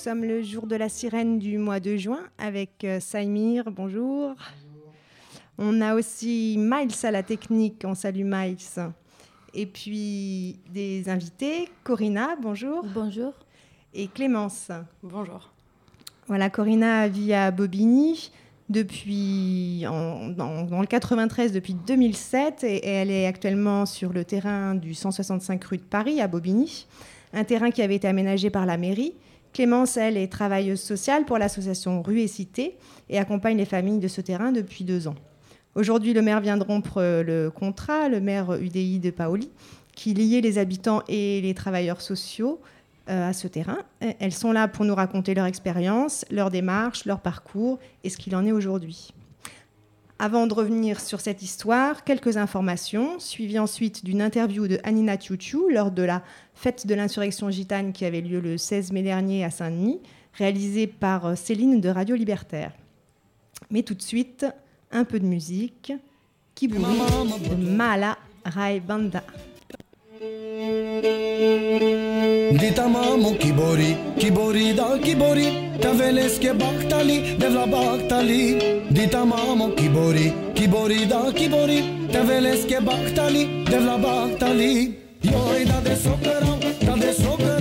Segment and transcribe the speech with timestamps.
[0.00, 4.34] sommes le jour de la sirène du mois de juin avec euh, Saïmir, bonjour.
[5.58, 8.56] On a aussi Miles à la technique, on salue Miles.
[9.52, 12.82] Et puis des invités, Corinna, bonjour.
[12.94, 13.34] Bonjour.
[13.92, 14.70] Et Clémence.
[15.02, 15.50] Bonjour.
[16.28, 18.32] Voilà, Corinna vit à Bobigny
[18.70, 24.24] depuis en, dans, dans le 93 depuis 2007 et, et elle est actuellement sur le
[24.24, 26.86] terrain du 165 rue de Paris à Bobigny,
[27.34, 29.12] un terrain qui avait été aménagé par la mairie.
[29.52, 32.76] Clémence, elle, est travailleuse sociale pour l'association Rue et Cité
[33.08, 35.16] et accompagne les familles de ce terrain depuis deux ans.
[35.74, 39.50] Aujourd'hui, le maire vient de rompre euh, le contrat, le maire UDI de Paoli,
[39.94, 42.60] qui liait les habitants et les travailleurs sociaux
[43.08, 43.78] euh, à ce terrain.
[44.00, 48.34] Elles sont là pour nous raconter leur expérience, leur démarche, leur parcours et ce qu'il
[48.36, 49.12] en est aujourd'hui.
[50.22, 55.70] Avant de revenir sur cette histoire, quelques informations, suivies ensuite d'une interview de Anina Tiouchou
[55.70, 59.50] lors de la fête de l'insurrection gitane qui avait lieu le 16 mai dernier à
[59.50, 59.98] Saint-Denis,
[60.34, 62.72] réalisée par euh, Céline de Radio Libertaire.
[63.70, 64.44] Mais tout de suite,
[64.90, 65.94] un peu de musique.
[66.54, 68.82] Kiburi de Mala Rai
[72.50, 78.56] Ditamamu kibori, kibori da kibori Taveles και μπακταλί, δεν βλα μπακταλί
[78.88, 85.94] Δίτα μάμο κιμπορί, κιμπορί da κιμπορί Taveles και μπακταλί, δεν βλα μπακταλί Yo da de
[86.04, 86.54] socorro,
[86.86, 87.59] da de socorro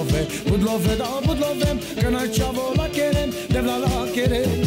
[0.00, 1.78] would love it, would love it, I would love them.
[1.96, 3.30] Can I travel like it in?
[3.48, 4.59] Them la it.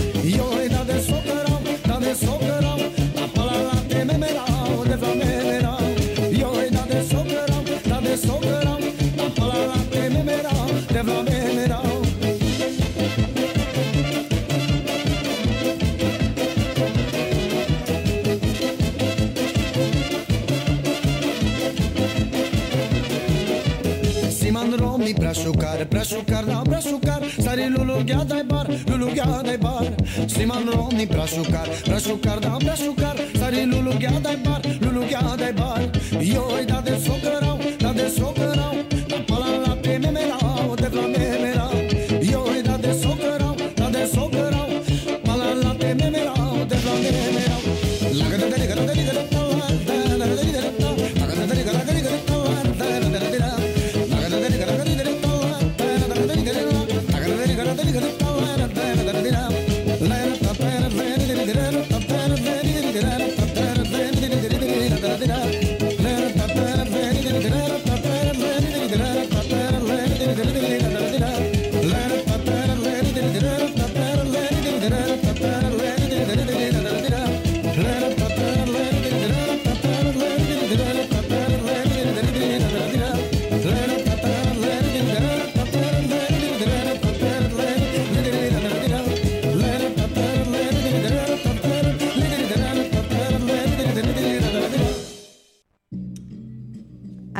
[25.44, 29.86] sucar, prea sucar, da, prea sucar Sari lulughea, dai bar, lulughea, dai bar
[30.28, 35.54] Simon Romney, prea sucar, prea sucar, da, prea sucar Sari lulughea, dai bar, lulughea, dai
[35.54, 35.82] bar
[36.20, 38.53] Eu îi da de socărau, da de socărau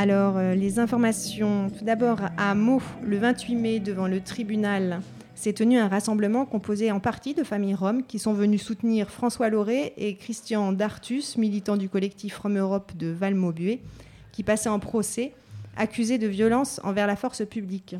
[0.04, 1.70] Alors, euh, les informations.
[1.70, 5.00] Tout d'abord, à Meaux, le 28 mai, devant le tribunal,
[5.34, 9.48] s'est tenu un rassemblement composé en partie de familles roms qui sont venues soutenir François
[9.48, 13.80] Lauré et Christian Dartus, militant du collectif Rome Europe de Valmaubuée,
[14.30, 15.32] qui passaient en procès,
[15.74, 17.96] accusés de violence envers la force publique.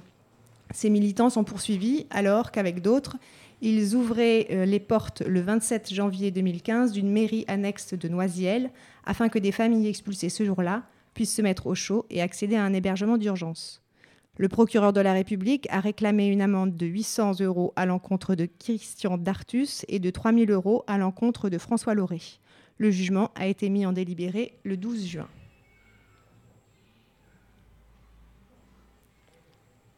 [0.75, 3.17] Ces militants sont poursuivis alors qu'avec d'autres,
[3.63, 8.69] Ils ouvraient euh, les portes le 27 janvier 2015 d'une mairie annexe de Noisiel
[9.07, 10.83] afin que des familles expulsées ce jour-là
[11.15, 13.81] puissent se mettre au chaud et accéder à un hébergement d'urgence.
[14.37, 18.47] Le procureur de la République a réclamé une amende de 800 euros à l'encontre de
[18.47, 22.21] Christian Dartus et de 3000 euros à l'encontre de François Lauré.
[22.79, 25.29] Le jugement a été mis en délibéré le 12 juin.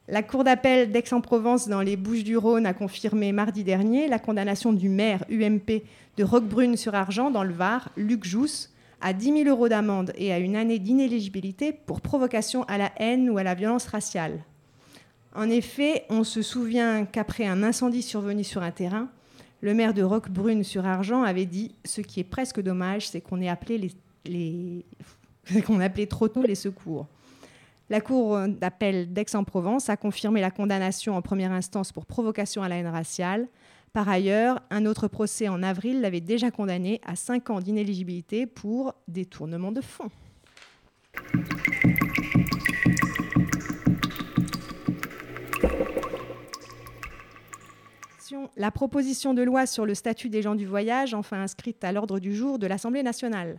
[0.09, 5.25] La Cour d'appel d'Aix-en-Provence dans les Bouches-du-Rhône a confirmé mardi dernier la condamnation du maire
[5.31, 5.83] UMP
[6.17, 10.57] de Roquebrune-sur-Argent dans le Var, Luc Jousse, à 10 000 euros d'amende et à une
[10.57, 14.45] année d'inéligibilité pour provocation à la haine ou à la violence raciale.
[15.35, 19.09] En effet, on se souvient qu'après un incendie survenu sur un terrain,
[19.61, 23.91] le maire de Roquebrune-sur-Argent avait dit Ce qui est presque dommage, c'est qu'on ait appelé
[26.09, 27.07] trop tôt les secours.
[27.89, 32.77] La Cour d'appel d'Aix-en-Provence a confirmé la condamnation en première instance pour provocation à la
[32.77, 33.47] haine raciale.
[33.97, 38.93] Par ailleurs, un autre procès en avril l'avait déjà condamné à 5 ans d'inéligibilité pour
[39.09, 40.11] détournement de fonds.
[48.59, 52.21] La proposition de loi sur le statut des gens du voyage, enfin inscrite à l'ordre
[52.21, 53.59] du jour de l'Assemblée nationale.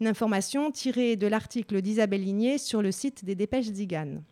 [0.00, 4.24] Une information tirée de l'article d'Isabelle Ligné sur le site des dépêches Zigane.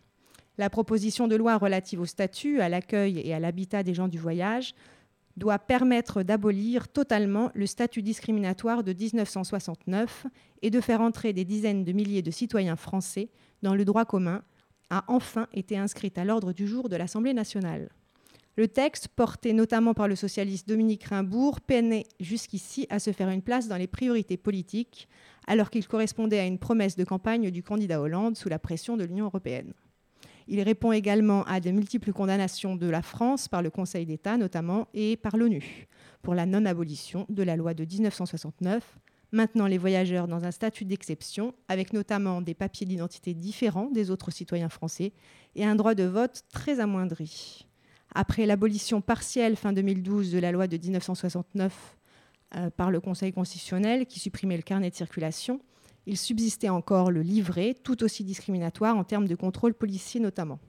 [0.57, 4.17] La proposition de loi relative au statut, à l'accueil et à l'habitat des gens du
[4.17, 4.73] voyage
[5.39, 10.27] doit permettre d'abolir totalement le statut discriminatoire de 1969
[10.61, 13.29] et de faire entrer des dizaines de milliers de citoyens français
[13.63, 14.43] dans le droit commun,
[14.91, 17.89] a enfin été inscrite à l'ordre du jour de l'Assemblée nationale.
[18.57, 23.41] Le texte, porté notamment par le socialiste Dominique Rimbourg, peinait jusqu'ici à se faire une
[23.41, 25.07] place dans les priorités politiques,
[25.47, 29.05] alors qu'il correspondait à une promesse de campagne du candidat Hollande sous la pression de
[29.05, 29.73] l'Union européenne.
[30.51, 34.87] Il répond également à de multiples condamnations de la France par le Conseil d'État notamment
[34.95, 35.87] et par l'ONU
[36.23, 38.97] pour la non-abolition de la loi de 1969,
[39.31, 44.31] maintenant les voyageurs dans un statut d'exception, avec notamment des papiers d'identité différents des autres
[44.31, 45.13] citoyens français
[45.53, 47.67] et un droit de vote très amoindri.
[48.15, 51.97] Après l'abolition partielle fin 2012 de la loi de 1969
[52.55, 55.61] euh, par le Conseil constitutionnel qui supprimait le carnet de circulation,
[56.05, 60.59] il subsistait encore le livret, tout aussi discriminatoire en termes de contrôle policier notamment.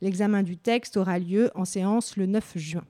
[0.00, 2.84] L'examen du texte aura lieu en séance le 9 juin.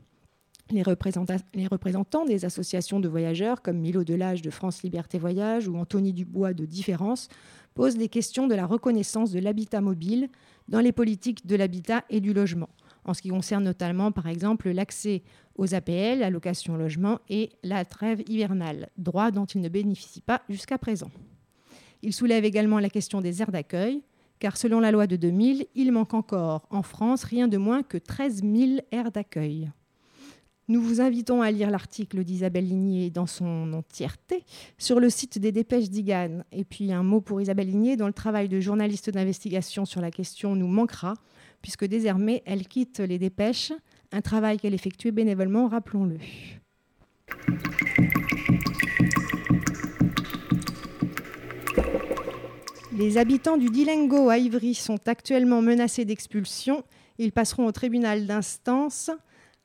[0.70, 6.12] Les, représentants des associations de voyageurs comme Milo Delage de France Liberté Voyage ou Anthony
[6.12, 7.28] Dubois de Différence
[7.74, 10.28] posent les questions de la reconnaissance de l'habitat mobile
[10.68, 12.68] dans les politiques de l'habitat et du logement
[13.04, 15.22] en ce qui concerne notamment, par exemple, l'accès
[15.56, 20.78] aux APL, allocation logement, et la trêve hivernale, droit dont ils ne bénéficient pas jusqu'à
[20.78, 21.10] présent.
[22.02, 24.02] Il soulève également la question des aires d'accueil,
[24.38, 27.98] car selon la loi de 2000, il manque encore en France rien de moins que
[27.98, 29.70] 13 000 aires d'accueil.
[30.70, 34.44] Nous vous invitons à lire l'article d'Isabelle Ligné dans son entièreté
[34.78, 36.44] sur le site des dépêches d'Igan.
[36.52, 40.12] Et puis un mot pour Isabelle Ligné, dont le travail de journaliste d'investigation sur la
[40.12, 41.14] question nous manquera,
[41.60, 43.72] puisque désormais elle quitte les dépêches,
[44.12, 46.18] un travail qu'elle effectuait bénévolement, rappelons-le.
[53.00, 56.84] Les habitants du Dilengo à Ivry sont actuellement menacés d'expulsion.
[57.16, 59.10] Ils passeront au tribunal d'instance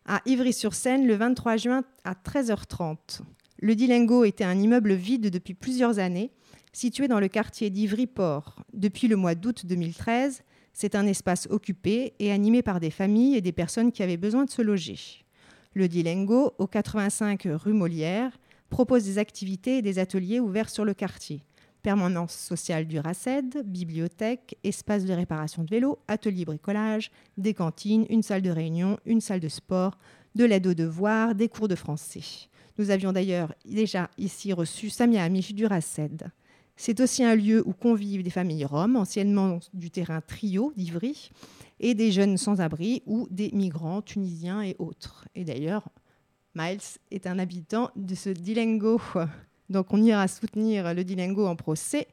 [0.05, 3.19] à Ivry-sur-Seine le 23 juin à 13h30.
[3.59, 6.31] Le Dilengo était un immeuble vide depuis plusieurs années,
[6.71, 8.63] situé dans le quartier d'Ivry-Port.
[8.71, 13.41] Depuis le mois d'août 2013, c'est un espace occupé et animé par des familles et
[13.41, 15.25] des personnes qui avaient besoin de se loger.
[15.73, 18.39] Le Dilengo, au 85 rue Molière,
[18.69, 21.43] propose des activités et des ateliers ouverts sur le quartier.
[21.85, 28.23] Permanence sociale du RACED, bibliothèque, espace de réparation de vélos, atelier bricolage, des cantines, une
[28.23, 29.99] salle de réunion, une salle de sport,
[30.33, 32.49] de l'aide aux devoirs, des cours de français.
[32.79, 36.31] Nous avions d'ailleurs déjà ici reçu Samia Amish du RACED.
[36.75, 41.29] C'est aussi un lieu où convivent des familles roms, anciennement du terrain trio d'Ivry,
[41.79, 45.27] et des jeunes sans-abri ou des migrants tunisiens et autres.
[45.35, 45.87] Et d'ailleurs,
[46.55, 46.79] Miles
[47.11, 48.99] est un habitant de ce Dilengo.
[49.69, 52.07] Donc on ira soutenir le Dilengo en procès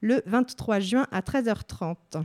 [0.00, 2.22] le 23 juin à 13h30.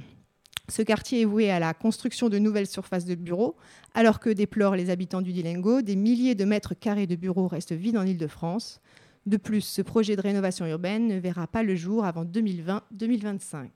[0.69, 3.57] Ce quartier est voué à la construction de nouvelles surfaces de bureaux,
[3.93, 7.73] alors que déplorent les habitants du Dilengo, des milliers de mètres carrés de bureaux restent
[7.73, 8.79] vides en Ile-de-France.
[9.25, 13.67] De plus, ce projet de rénovation urbaine ne verra pas le jour avant 2020-2025.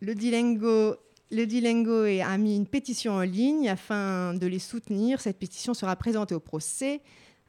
[0.00, 0.96] Le Dilengo,
[1.30, 5.20] le a mis une pétition en ligne afin de les soutenir.
[5.20, 7.00] Cette pétition sera présentée au procès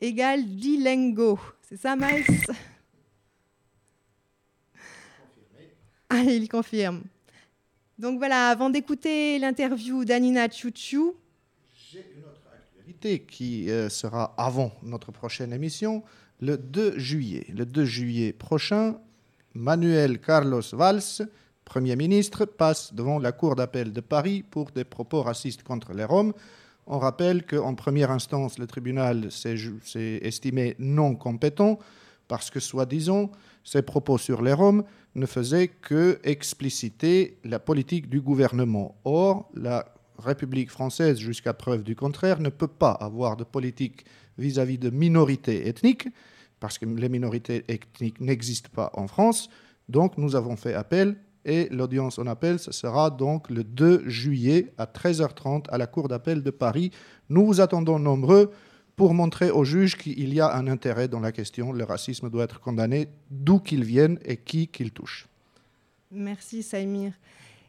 [0.00, 1.38] égale Dilengo.
[1.62, 2.26] C'est ça, Maïs?
[6.08, 7.02] Ah, il confirme.
[7.96, 11.14] Donc voilà, avant d'écouter l'interview d'Anina Chouchou,
[11.72, 16.02] J'ai une autre actualité qui euh, sera avant notre prochaine émission,
[16.40, 17.46] le 2 juillet.
[17.54, 19.00] Le 2 juillet prochain,
[19.54, 21.28] Manuel Carlos Valls,
[21.64, 26.04] Premier ministre, passe devant la Cour d'appel de Paris pour des propos racistes contre les
[26.04, 26.32] Roms.
[26.86, 31.78] On rappelle qu'en première instance, le tribunal s'est estimé non compétent
[32.28, 33.30] parce que, soi-disant,
[33.64, 38.96] ses propos sur les Roms ne faisaient que expliciter la politique du gouvernement.
[39.04, 39.84] Or, la
[40.18, 44.04] République française, jusqu'à preuve du contraire, ne peut pas avoir de politique
[44.38, 46.08] vis-à-vis de minorités ethniques,
[46.60, 49.48] parce que les minorités ethniques n'existent pas en France.
[49.88, 54.72] Donc, nous avons fait appel et l'audience en appel, ce sera donc le 2 juillet
[54.76, 56.90] à 13h30 à la Cour d'appel de Paris.
[57.30, 58.50] Nous vous attendons nombreux
[58.94, 61.72] pour montrer aux juges qu'il y a un intérêt dans la question.
[61.72, 65.28] Le racisme doit être condamné d'où qu'il vienne et qui qu'il touche.
[66.10, 67.12] Merci Saïmir.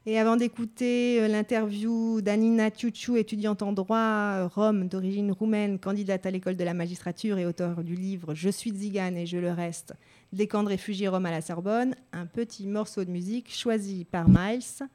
[0.07, 6.25] Et avant d'écouter euh, l'interview d'Anina Tchouchou, étudiante en droit euh, rome d'origine roumaine, candidate
[6.25, 9.51] à l'école de la magistrature et auteur du livre Je suis Zigane et je le
[9.51, 9.93] reste,
[10.33, 14.27] des camps de réfugiés roms à la Sorbonne, un petit morceau de musique choisi par
[14.27, 14.87] Miles,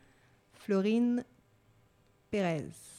[0.54, 1.24] Florine
[2.32, 2.95] Pérez.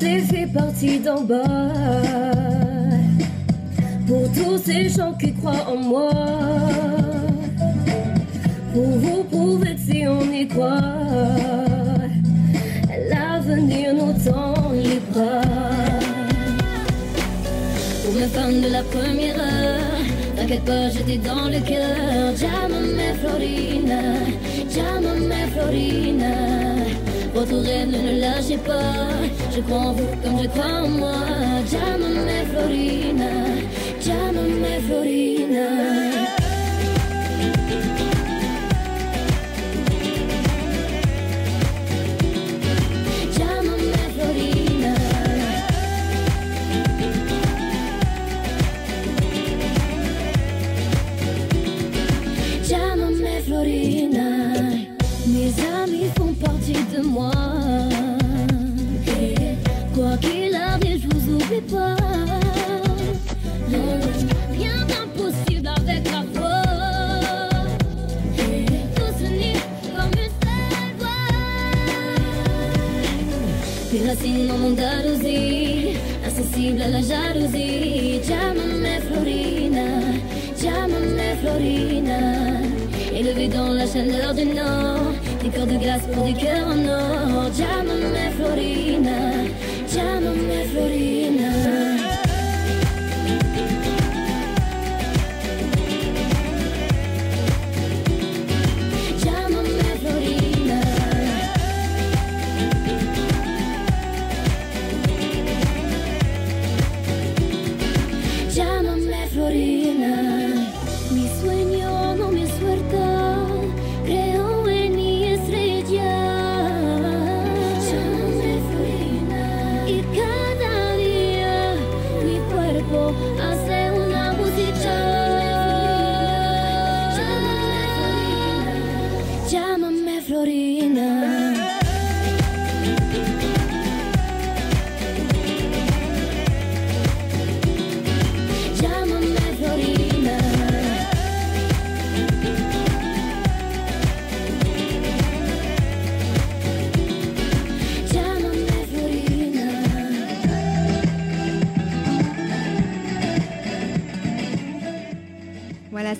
[0.00, 1.44] Les filles parties d'en bas.
[4.06, 6.10] Pour tous ces gens qui croient en moi.
[8.72, 10.80] Pour vous prouver que si on y croit
[13.10, 15.40] L'avenir nous tend les bras.
[18.04, 19.98] Pour mes fans de la première heure
[20.36, 22.32] T'inquiète pas, j'étais dans le cœur.
[22.40, 24.02] Llámame Florina
[24.74, 26.67] Llámame Florina
[27.38, 29.08] votre reine, ne lâchez pas.
[29.54, 31.12] Je crois en vous comme je crois en moi.
[31.70, 33.32] Llámame Florina,
[34.04, 35.97] llámame Florina.
[83.92, 85.12] Chaleur du nord,
[85.42, 87.50] des corps de glace pour des cœurs en or.
[87.56, 89.47] Llámame Florina,
[89.94, 91.87] llámame Florina.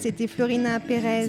[0.09, 1.29] C'était Florina Pérez.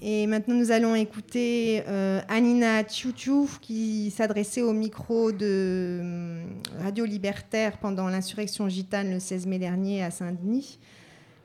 [0.00, 6.44] Et maintenant, nous allons écouter euh, Anina Tchouchou qui s'adressait au micro de euh,
[6.84, 10.78] Radio Libertaire pendant l'insurrection gitane le 16 mai dernier à Saint-Denis.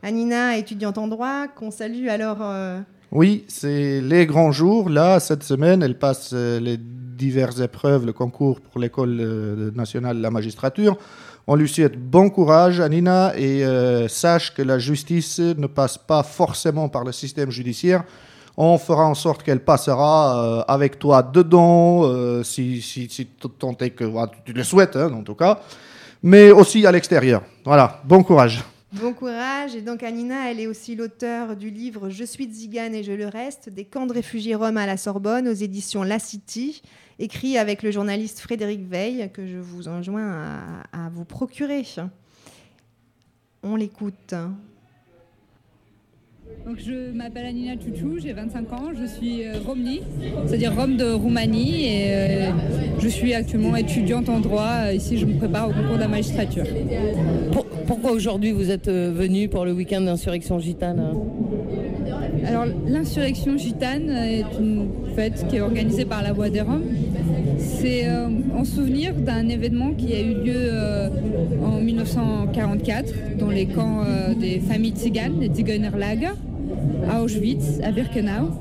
[0.04, 2.38] Anina, étudiante en droit, qu'on salue alors.
[2.42, 2.80] euh,
[3.12, 4.88] Oui, c'est les grands jours.
[4.88, 10.30] Là, cette semaine, elle passe les diverses épreuves, le concours pour l'école nationale de la
[10.30, 11.00] magistrature.
[11.48, 16.24] On lui souhaite bon courage, Anina, et euh, sache que la justice ne passe pas
[16.24, 18.04] forcément par le système judiciaire.
[18.58, 23.76] On fera en sorte qu'elle passera euh, avec toi dedans, euh, si, si, si tant
[23.80, 25.62] est que voilà, tu le souhaites, hein, en tout cas,
[26.22, 27.42] mais aussi à l'extérieur.
[27.66, 28.64] Voilà, bon courage.
[28.94, 29.74] Bon courage.
[29.74, 33.28] Et donc Anina, elle est aussi l'auteure du livre Je suis Zigane et je le
[33.28, 36.82] reste, des camps de réfugiés roms à la Sorbonne aux éditions La City,
[37.22, 40.28] écrit avec le journaliste Frédéric Veil, que je vous enjoins
[40.92, 41.84] à, à vous procurer.
[43.64, 44.34] On l'écoute.
[46.66, 50.02] Donc, je m'appelle Anina Chouchou, j'ai 25 ans, je suis euh, Romni,
[50.46, 52.52] c'est-à-dire Rome de Roumanie, et euh,
[53.00, 54.92] je suis actuellement étudiante en droit.
[54.92, 56.66] Ici, je me prépare au concours de la magistrature.
[57.54, 61.14] Pour- pourquoi aujourd'hui vous êtes euh, venu pour le week-end d'insurrection gitane?
[62.46, 64.90] Alors, l'insurrection gitane est une
[65.50, 66.84] qui est organisée par la Voix des Roms.
[67.58, 68.28] C'est euh,
[68.58, 71.10] en souvenir d'un événement qui a eu lieu euh,
[71.64, 76.32] en 1944 dans les camps euh, des familles tziganes, les Zigeunerlager,
[77.10, 78.52] à Auschwitz, à Birkenau.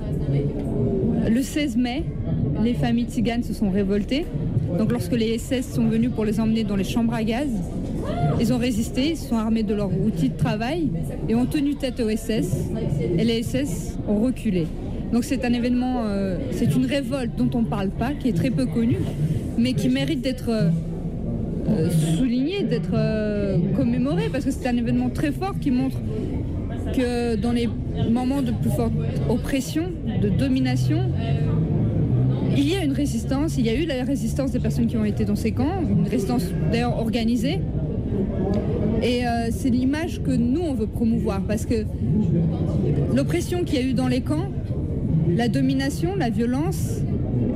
[1.29, 2.03] Le 16 mai,
[2.63, 4.27] les familles tziganes se sont révoltées.
[4.77, 7.49] Donc lorsque les SS sont venus pour les emmener dans les chambres à gaz,
[8.41, 10.89] ils ont résisté, ils sont armés de leurs outils de travail
[11.29, 12.71] et ont tenu tête aux SS.
[13.19, 14.67] Et les SS ont reculé.
[15.13, 18.33] Donc c'est un événement, euh, c'est une révolte dont on ne parle pas, qui est
[18.33, 19.01] très peu connue,
[19.59, 20.71] mais qui mérite d'être euh,
[21.69, 22.93] euh, soulignée, d'être
[23.77, 25.97] commémorée, parce que c'est un événement très fort qui montre
[26.97, 27.69] que dans les
[28.11, 28.93] moments de plus forte
[29.29, 29.91] oppression,
[30.23, 31.11] de domination,
[32.57, 35.05] il y a une résistance, il y a eu la résistance des personnes qui ont
[35.05, 37.61] été dans ces camps, une résistance d'ailleurs organisée.
[39.03, 41.85] Et c'est l'image que nous, on veut promouvoir, parce que
[43.15, 44.49] l'oppression qu'il y a eu dans les camps,
[45.37, 47.01] la domination, la violence,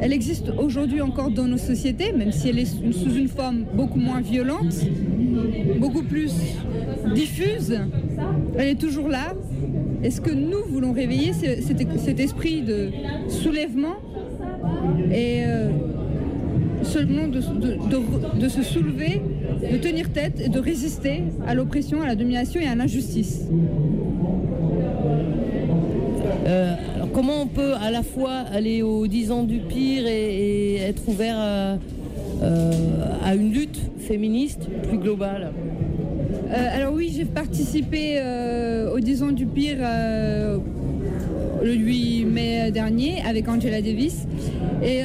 [0.01, 3.99] elle existe aujourd'hui encore dans nos sociétés, même si elle est sous une forme beaucoup
[3.99, 4.75] moins violente,
[5.79, 6.33] beaucoup plus
[7.15, 7.79] diffuse.
[8.57, 9.35] Elle est toujours là.
[10.03, 12.91] Et ce que nous voulons réveiller, c'est cet, esprit de
[13.29, 13.97] soulèvement
[15.11, 15.71] et euh,
[16.83, 19.23] seulement de se soulever,
[19.73, 23.49] de tenir tête et de résister à l'oppression, à la domination et à l'injustice?
[26.47, 30.77] Euh, alors comment on peut à la fois aller aux 10 ans du pire et,
[30.77, 31.79] être ouvert à,
[32.43, 32.73] euh,
[33.25, 35.53] à une lutte féministe plus globale
[36.51, 39.79] Euh, alors oui, j'ai participé euh, aux 10 ans du pire
[41.63, 44.27] le 8 mai dernier avec Angela Davis.
[44.83, 45.01] Et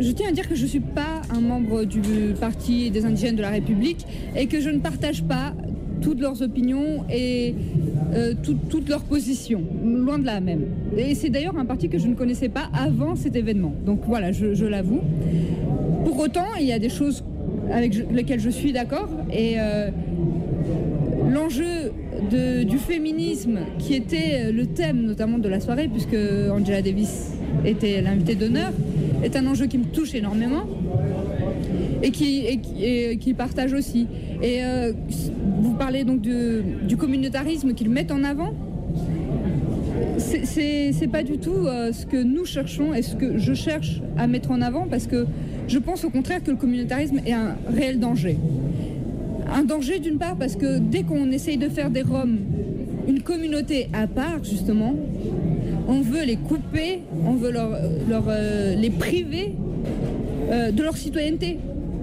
[0.00, 3.36] je tiens à dire que je ne suis pas un membre du Parti des indigènes
[3.36, 4.04] de la République
[4.36, 5.54] et que je ne partage pas
[6.02, 7.54] toutes leurs opinions et
[8.14, 10.64] euh, tout- toutes leurs positions, loin de là même.
[10.98, 13.72] Et c'est d'ailleurs un parti que je ne connaissais pas avant cet événement.
[13.86, 15.00] Donc voilà, je, l'avoue.
[16.04, 17.22] Pour autant, il y a des choses
[17.72, 19.90] avec lesquelles je suis d'accord et euh,
[21.30, 21.92] l'enjeu
[22.30, 26.16] du féminisme qui était le thème notamment de la soirée puisque
[26.50, 27.32] Angela Davis
[27.64, 28.72] était l'invitée d'honneur
[29.22, 30.64] est un enjeu qui me touche énormément
[32.02, 34.06] et qui, partage aussi.
[34.42, 34.92] Et euh,
[35.60, 38.52] vous parlez donc de- du communautarisme qu'ils mettent en avant.
[40.28, 44.26] C'est- pas du tout euh, ce que nous cherchons et ce que je cherche à
[44.26, 45.26] mettre en avant parce que
[45.68, 48.36] je pense au contraire que le communautarisme est un réel danger.
[49.50, 52.38] Un danger d'une part parce que dès qu'on essaye de faire des Roms
[53.08, 54.94] une communauté à part justement,
[55.88, 59.54] on veut les couper, on veut euh, les priver
[60.50, 61.58] euh, de leur citoyenneté.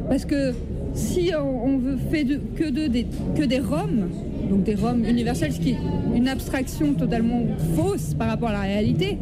[0.10, 0.54] Parce que
[0.96, 4.10] si on, on veut faire que des Roms,
[4.50, 5.78] donc des Roms universels, ce qui est
[6.16, 7.44] une abstraction totalement
[7.76, 9.18] fausse par rapport à la réalité,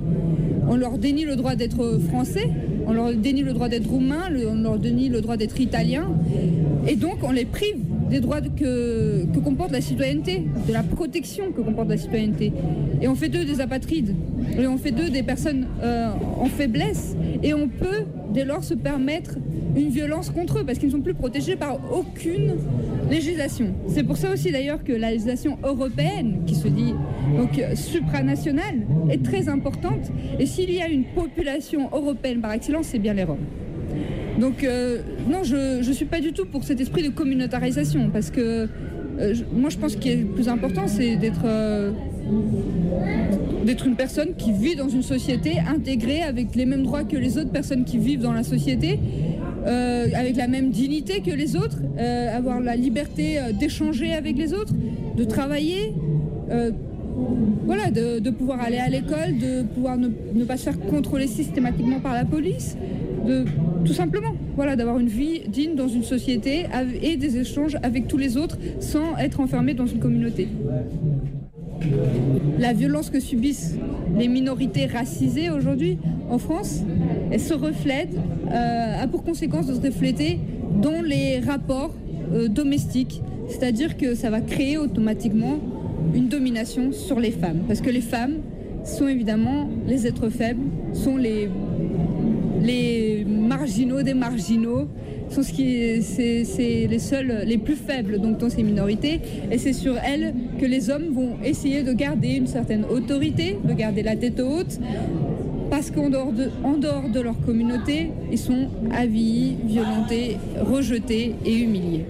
[0.68, 2.50] on leur dénie le droit d'être français,
[2.88, 6.10] on leur dénie le droit d'être roumain, on leur dénie le droit d'être italien,
[6.88, 7.78] et donc on les prive
[8.10, 12.54] des droits que, que comporte la citoyenneté, de la protection que comporte la citoyenneté.
[13.02, 14.14] Et on fait d'eux des apatrides,
[14.60, 16.10] et on fait d'eux des personnes euh,
[16.40, 19.38] en faiblesse, et on peut dès lors se permettre
[19.76, 22.56] une violence contre eux, parce qu'ils ne sont plus protégés par aucune
[23.10, 23.68] législation.
[23.88, 26.94] C'est pour ça aussi d'ailleurs que la législation européenne, qui se dit
[27.38, 28.76] donc supranationale,
[29.10, 33.24] est très importante, et s'il y a une population européenne par excellence, c'est bien les
[33.24, 33.38] Roms.
[34.40, 34.98] Donc euh,
[35.30, 38.68] non, je ne suis pas du tout pour cet esprit de communautarisation, parce que
[39.20, 41.92] euh, je- moi je pense que le plus important, c'est d'être euh,
[43.66, 47.38] d'être une personne qui vit dans une société intégrée avec les mêmes droits que les
[47.38, 49.00] autres personnes qui vivent dans la société,
[49.66, 54.38] euh, avec la même dignité que les autres, euh, avoir la liberté euh, d'échanger avec
[54.38, 54.74] les autres,
[55.16, 55.94] de travailler.
[57.66, 62.00] voilà, de, pouvoir aller à l'école, de pouvoir ne, ne pas se faire contrôler systématiquement
[62.00, 62.76] par la police,
[63.26, 63.46] de
[63.86, 66.66] tout simplement, voilà, d'avoir une vie digne dans une société
[67.02, 70.48] et des échanges avec tous les autres sans être enfermé dans une communauté.
[72.60, 73.76] La violence que subissent
[74.18, 75.98] les minorités racisées aujourd'hui
[76.30, 76.82] en France,
[77.38, 78.16] se reflète,
[78.52, 80.40] euh, a pour conséquence de se refléter
[80.82, 81.94] dans les rapports
[82.34, 85.60] euh, domestiques, C'est-à-dire que ça va créer automatiquement
[86.16, 87.64] une domination sur les femmes.
[87.68, 88.38] Parce que les femmes
[88.84, 91.50] sont évidemment les êtres faibles, sont les
[93.28, 94.88] marginaux des marginaux,
[95.30, 99.20] sont c'est, les seuls, les plus faibles donc dans ces minorités.
[99.52, 103.74] Et c'est sur elles que les hommes vont essayer de garder une certaine autorité, de
[103.74, 104.80] garder la tête haute,
[105.70, 112.06] parce qu'en dehors de, leur communauté, ils sont avis, violentés, rejetés et humiliés.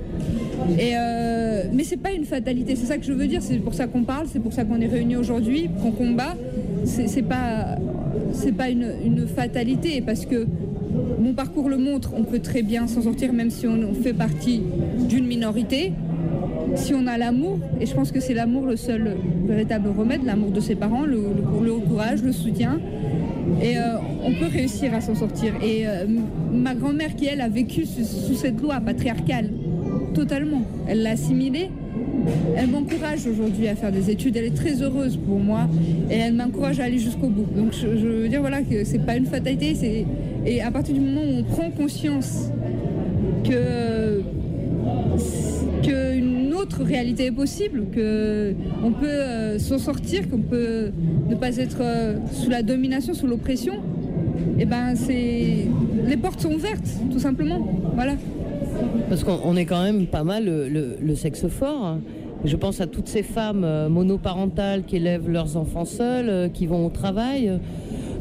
[0.78, 3.74] Et euh, mais c'est pas une fatalité, c'est ça que je veux dire, c'est pour
[3.74, 6.36] ça qu'on parle, c'est pour ça qu'on est réunis aujourd'hui, qu'on combat.
[6.84, 7.22] C'est c'est
[8.52, 10.46] pas une, une fatalité, parce que
[11.20, 14.62] mon parcours le montre, on peut très bien s'en sortir même si on, fait partie
[15.08, 15.94] d'une minorité.
[16.76, 20.52] Si on a l'amour, et je pense que c'est l'amour le seul véritable remède, l'amour
[20.52, 21.20] de ses parents, le,
[21.88, 22.80] courage, le soutien,
[23.62, 25.54] et euh, on peut réussir à s'en sortir.
[25.62, 26.06] Et euh,
[26.52, 29.50] ma grand-mère qui, elle, a vécu sous, cette loi patriarcale,
[30.14, 31.70] totalement, elle l'a assimilée.
[32.56, 34.38] Elle m'encourage aujourd'hui à faire des études.
[34.38, 35.68] Elle est très heureuse pour moi
[36.10, 37.46] et elle m'encourage à aller jusqu'au bout.
[37.56, 40.06] Donc je, veux dire voilà que c'est pas une fatalité.
[40.46, 42.50] Et à partir du moment où on prend conscience
[43.44, 44.22] que
[45.82, 48.54] qu'une autre réalité est possible, que
[48.84, 50.92] on peut euh, s'en sortir, qu'on peut
[51.30, 53.76] ne pas être euh, sous la domination, sous l'oppression,
[54.60, 55.68] et ben c'est
[56.06, 57.66] les portes sont ouvertes, tout simplement.
[57.96, 58.14] Voilà.
[59.10, 61.86] Parce qu'on on est quand même pas mal le, sexe fort.
[61.86, 62.02] hein.
[62.46, 66.86] Je pense à toutes ces femmes euh, monoparentales qui élèvent leurs enfants seules, qui vont
[66.86, 67.52] au travail,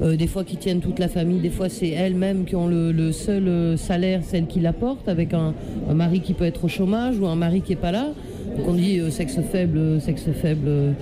[0.03, 3.13] euh, des fois qui tiennent toute la famille, des fois c'est elles-mêmes qui ont le,
[3.13, 5.55] seul euh, salaire, celle qui l'apporte, avec un,
[5.95, 8.09] mari qui peut être au chômage ou un mari qui est pas là.
[8.57, 10.95] Donc on dit euh, sexe faible, sexe faible.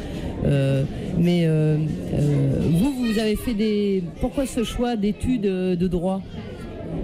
[1.19, 4.03] mais vous, vous avez fait des...
[4.21, 6.21] Pourquoi ce choix d'études de droit?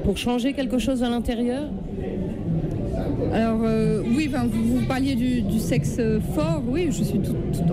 [0.04, 1.64] Pour changer quelque chose à l'intérieur?
[3.32, 6.00] Alors euh, oui, vous, parliez du, sexe
[6.34, 7.20] fort, oui, je suis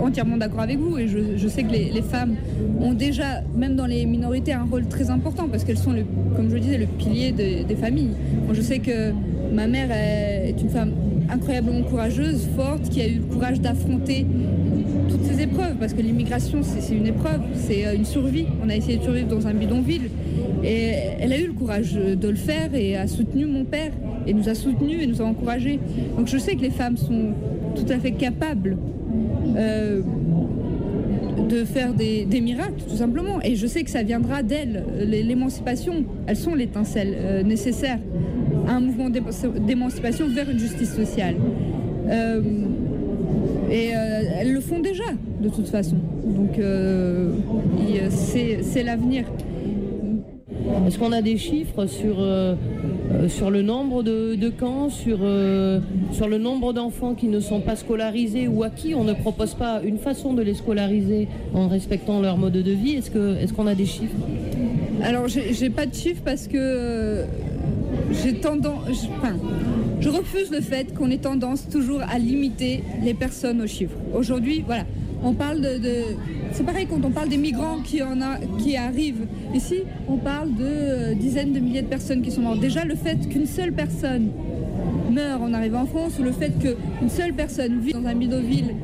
[0.00, 2.36] entièrement d'accord avec vous et je, sais que les, femmes
[2.80, 5.94] ont déjà, même dans les minorités, un rôle très important parce qu'elles sont,
[6.36, 8.14] comme je disais, le pilier de- des familles.
[8.52, 9.12] Je sais que
[9.52, 10.92] ma mère est une femme
[11.30, 14.26] incroyablement courageuse, forte, qui a eu le courage d'affronter
[15.08, 18.46] toutes ces épreuves, parce que l'immigration, c'est c'est une épreuve, c'est euh, une survie.
[18.64, 20.10] On a essayé de survivre dans un bidonville.
[20.62, 23.92] Et elle a eu le courage de le faire et a soutenu mon père,
[24.26, 25.78] et nous a soutenus et nous a encouragés.
[26.16, 27.32] Donc je sais que les femmes sont
[27.74, 28.76] tout à fait capables
[29.56, 30.00] euh,
[31.48, 33.40] de faire des, des miracles, tout simplement.
[33.42, 34.84] Et je sais que ça viendra d'elles.
[35.06, 37.98] Les- L'émancipation, elles sont l'étincelle euh, nécessaire
[38.66, 39.30] à un mouvement d'éma-
[39.66, 41.34] d'émancipation vers une justice sociale.
[42.08, 42.40] Euh,
[43.70, 43.86] et
[44.38, 45.04] elles le font déjà,
[45.40, 45.96] de toute façon.
[46.24, 46.60] Donc
[48.10, 49.24] c'est l'avenir.
[50.86, 52.16] Est-ce qu'on a des chiffres sur,
[53.12, 55.80] euh, sur le nombre de, camps, sur, euh,
[56.12, 59.54] sur le nombre d'enfants qui ne sont pas scolarisés ou à qui on ne propose
[59.54, 63.74] pas une façon de les scolariser en respectant leur mode de vie Est-ce qu'on a
[63.74, 64.16] des chiffres?
[65.02, 67.26] Alors, j'ai pas de chiffres parce que euh,
[68.10, 69.06] j'ai tendance.
[70.00, 73.98] je refuse le fait qu'on ait tendance toujours à limiter les personnes aux chiffres.
[74.14, 74.84] Aujourd'hui, voilà,
[75.24, 76.02] on parle de.
[76.52, 81.52] c'est pareil quand on parle des migrants qui, arrivent ici, on parle de euh, dizaines
[81.52, 82.60] de milliers de personnes qui sont mortes.
[82.60, 84.30] Déjà, le fait qu'une seule personne
[85.10, 88.74] meurt en arrivant en France ou le fait qu'une seule personne vit dans un bidonville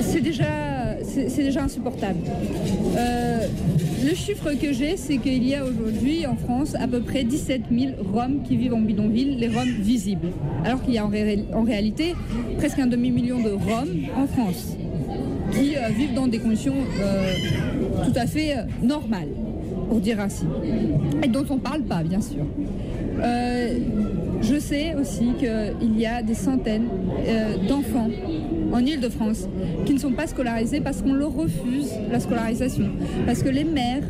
[0.00, 2.18] c'est déjà, c'est déjà insupportable.
[2.96, 3.46] Euh,
[4.04, 7.62] le chiffre que j'ai, c'est qu'il y a aujourd'hui en France à peu près 17
[7.70, 10.28] 000 Roms qui vivent en bidonville, les Roms visibles.
[10.64, 12.14] Alors qu'il y a en, ré- en réalité
[12.58, 14.76] presque un demi-million de Roms en France
[15.52, 17.32] qui euh, vivent dans des conditions euh,
[18.04, 19.28] tout à fait euh, normales,
[19.88, 20.44] pour dire ainsi.
[21.22, 22.44] Et dont on ne parle pas, bien sûr.
[24.42, 26.86] Je sais aussi qu'il y a des centaines
[27.68, 28.08] d'enfants
[28.72, 29.48] en Ile-de-France
[29.84, 32.90] qui ne sont pas scolarisés parce qu'on leur refuse la scolarisation.
[33.26, 34.04] Parce que les mères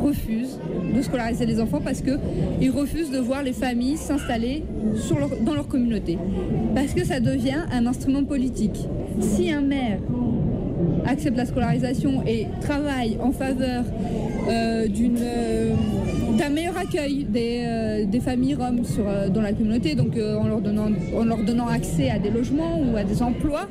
[0.00, 0.58] refusent
[0.94, 4.64] de scolariser les enfants parce qu'ils refusent de voir les familles s'installer
[5.42, 6.18] dans leur communauté.
[6.74, 8.78] Parce que ça devient un instrument politique.
[9.20, 9.98] Si un maire
[11.06, 13.84] accepte la scolarisation et travaille en faveur
[14.48, 15.74] euh, d'une, euh,
[16.38, 20.60] d'un meilleur accueil des, euh, familles roms euh, dans la communauté, donc euh, en, leur
[20.60, 23.68] donnant, accès à des logements ou à des emplois,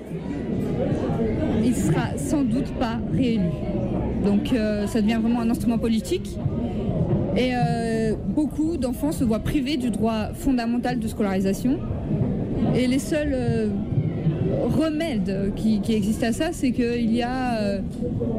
[1.63, 3.49] il sera sans doute pas réélu.
[4.25, 4.53] Donc
[4.87, 6.37] ça devient vraiment un instrument politique.
[7.37, 7.51] Et
[8.35, 11.79] beaucoup d'enfants se voient privés du droit fondamental de scolarisation.
[12.75, 13.35] Et les seuls
[14.77, 17.79] remèdes qui, qui existent à ça, c'est qu'il y a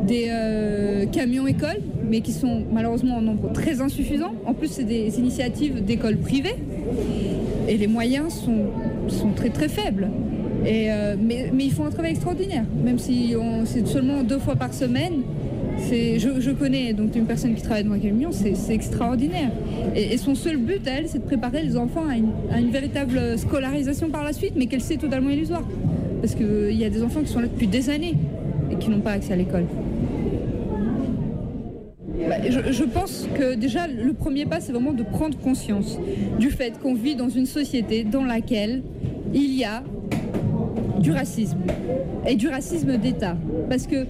[0.06, 4.32] des camions écoles, mais qui sont malheureusement en nombre très insuffisant.
[4.46, 6.56] En plus, c'est des initiatives d'écoles privées.
[7.68, 8.66] Et les moyens sont
[9.08, 10.08] sont très très faibles.
[10.66, 14.56] Et, euh, mais, mais ils font un travail extraordinaire, même si c'est seulement deux fois
[14.56, 15.22] par semaine.
[15.90, 19.50] Je, je connais donc une personne qui travaille dans un camion, c'est, extraordinaire.
[19.94, 22.58] Et, et son seul but à elle, c'est de préparer les enfants à une, à
[22.60, 25.62] une véritable scolarisation par la suite, mais qu'elle sait totalement illusoire.
[26.20, 28.16] Parce qu'il y a des enfants qui sont là depuis des années
[28.72, 29.64] et qui n'ont pas accès à l'école.
[32.38, 35.98] Bah, je, pense que déjà le premier pas, c'est vraiment de prendre conscience
[36.38, 38.82] du fait qu'on vit dans une société dans laquelle
[39.34, 39.82] il y a
[41.00, 41.58] du racisme
[42.26, 43.36] et du racisme d'État.
[43.68, 44.06] Parce que, euh,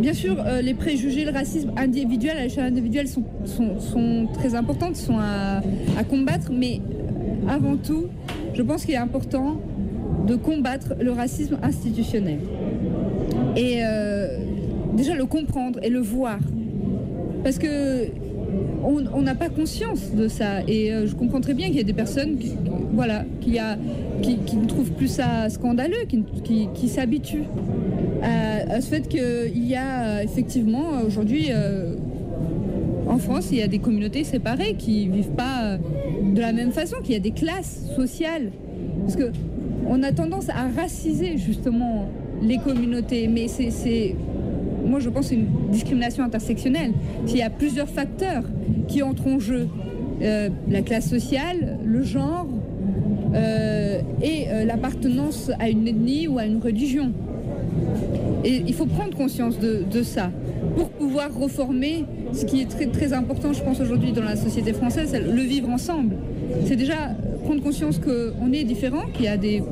[0.00, 4.54] bien sûr, euh, les préjugés, le racisme individuel à l'échelle individuelle sont, sont, sont très
[4.54, 5.60] importantes, sont à,
[5.98, 6.80] à combattre, mais
[7.48, 8.06] avant tout,
[8.54, 9.60] je pense qu'il est important
[10.26, 12.38] de combattre le racisme institutionnel.
[13.56, 14.38] Et euh,
[14.94, 16.38] déjà le comprendre et le voir.
[17.42, 18.08] Parce que
[18.84, 20.62] on n'a pas conscience de ça.
[20.66, 22.52] Et euh, je comprends très bien qu'il y a des personnes qui,
[22.92, 27.44] voilà, qui, ne trouvent plus ça scandaleux, qui, s'habituent
[28.22, 31.94] à, ce fait qu'il y a euh, effectivement aujourd'hui euh,
[33.08, 35.78] en France, il y a des communautés séparées qui ne vivent pas
[36.22, 38.50] de la même façon, qu'il y a des classes sociales.
[39.00, 39.32] Parce que
[39.88, 42.10] on a tendance à raciser justement
[42.42, 44.14] les communautés, mais c'est-
[44.88, 46.92] moi je pense une discrimination intersectionnelle.
[47.26, 48.44] S'il y a plusieurs facteurs
[48.88, 49.68] qui entrent en jeu,
[50.20, 52.46] euh, la classe sociale, le genre
[53.34, 57.12] euh, et euh, l'appartenance à une ethnie ou à une religion.
[58.44, 60.30] Et il faut prendre conscience de, ça
[60.76, 64.72] pour pouvoir reformer ce qui est très, très important, je pense, aujourd'hui dans la société
[64.72, 66.16] française, le vivre ensemble.
[66.64, 69.62] C'est déjà prendre conscience qu'on est différents, qu'il y a des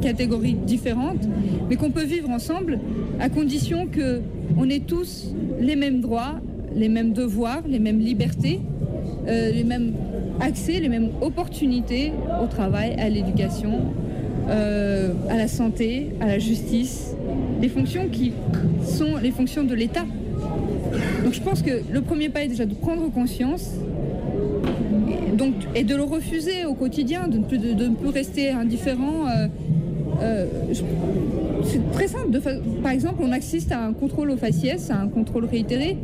[0.00, 1.28] catégories différentes,
[1.68, 2.78] mais qu'on peut vivre ensemble
[3.20, 6.34] à condition qu'on ait tous les mêmes droits,
[6.74, 8.60] les mêmes devoirs, les mêmes libertés,
[9.28, 9.92] euh, les mêmes
[10.40, 13.80] accès, les mêmes opportunités au travail, à l'éducation,
[14.48, 17.14] euh, à la santé, à la justice,
[17.60, 18.32] les fonctions qui
[18.84, 20.04] sont les fonctions de l'État.
[21.24, 23.70] Donc je pense que le premier pas est déjà de prendre conscience
[25.32, 29.26] et, donc, et de le refuser au quotidien, de ne plus, rester indifférent.
[30.22, 30.46] euh,
[31.66, 32.38] c'est très simple.
[32.82, 35.96] Par exemple, on assiste à un contrôle au faciès, à un contrôle réitéré.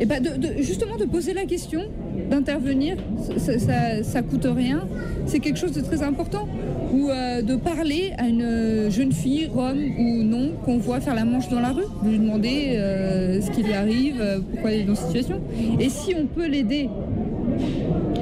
[0.00, 1.82] Et de- justement de poser la question,
[2.30, 2.96] d'intervenir,
[3.38, 4.86] ça, ça, coûte rien.
[5.26, 6.48] C'est quelque chose de très important.
[6.92, 11.16] Ou euh, de parler à une euh, jeune fille, rome ou non, qu'on voit faire
[11.16, 14.80] la manche dans la rue, de lui demander euh, ce qui lui arrive, pourquoi elle
[14.82, 15.40] est dans cette situation.
[15.80, 16.88] Et si on peut l'aider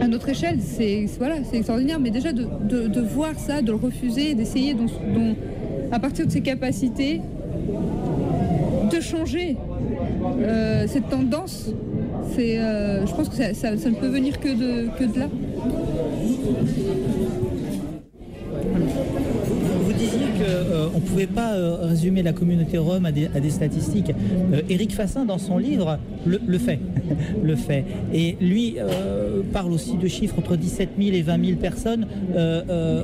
[0.00, 2.00] à notre échelle, c'est voilà, extraordinaire.
[2.00, 4.86] Mais déjà de, de- voir ça, de le refuser, d'essayer dans-
[5.92, 7.20] à partir de ses capacités
[8.90, 9.56] de changer
[10.40, 11.70] euh, cette tendance.
[12.38, 15.28] Euh, je pense que ça, ne peut venir que de là.
[19.84, 19.92] Vous
[20.62, 24.12] disiez qu'on ne pouvait pas euh, résumer la communauté rome à des, statistiques.
[24.52, 26.58] Euh, Éric Fassin, dans son livre, le,
[27.56, 27.84] fait.
[28.12, 32.62] Et lui euh, parle aussi de chiffres entre 17 000 et 20 000 personnes euh,
[32.68, 33.02] euh,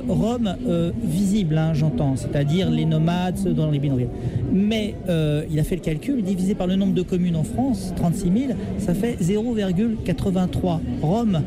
[0.67, 4.09] euh, visibles, hein, j'entends, c'est-à-dire les nomades, dans les bidonvilles.
[4.51, 7.93] Mais euh, il a fait le calcul, divisé par le nombre de communes en France,
[7.95, 8.33] 36 000,
[8.77, 11.41] ça fait 0,83 roms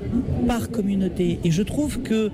[0.46, 1.38] par communauté.
[1.44, 2.30] Et je trouve que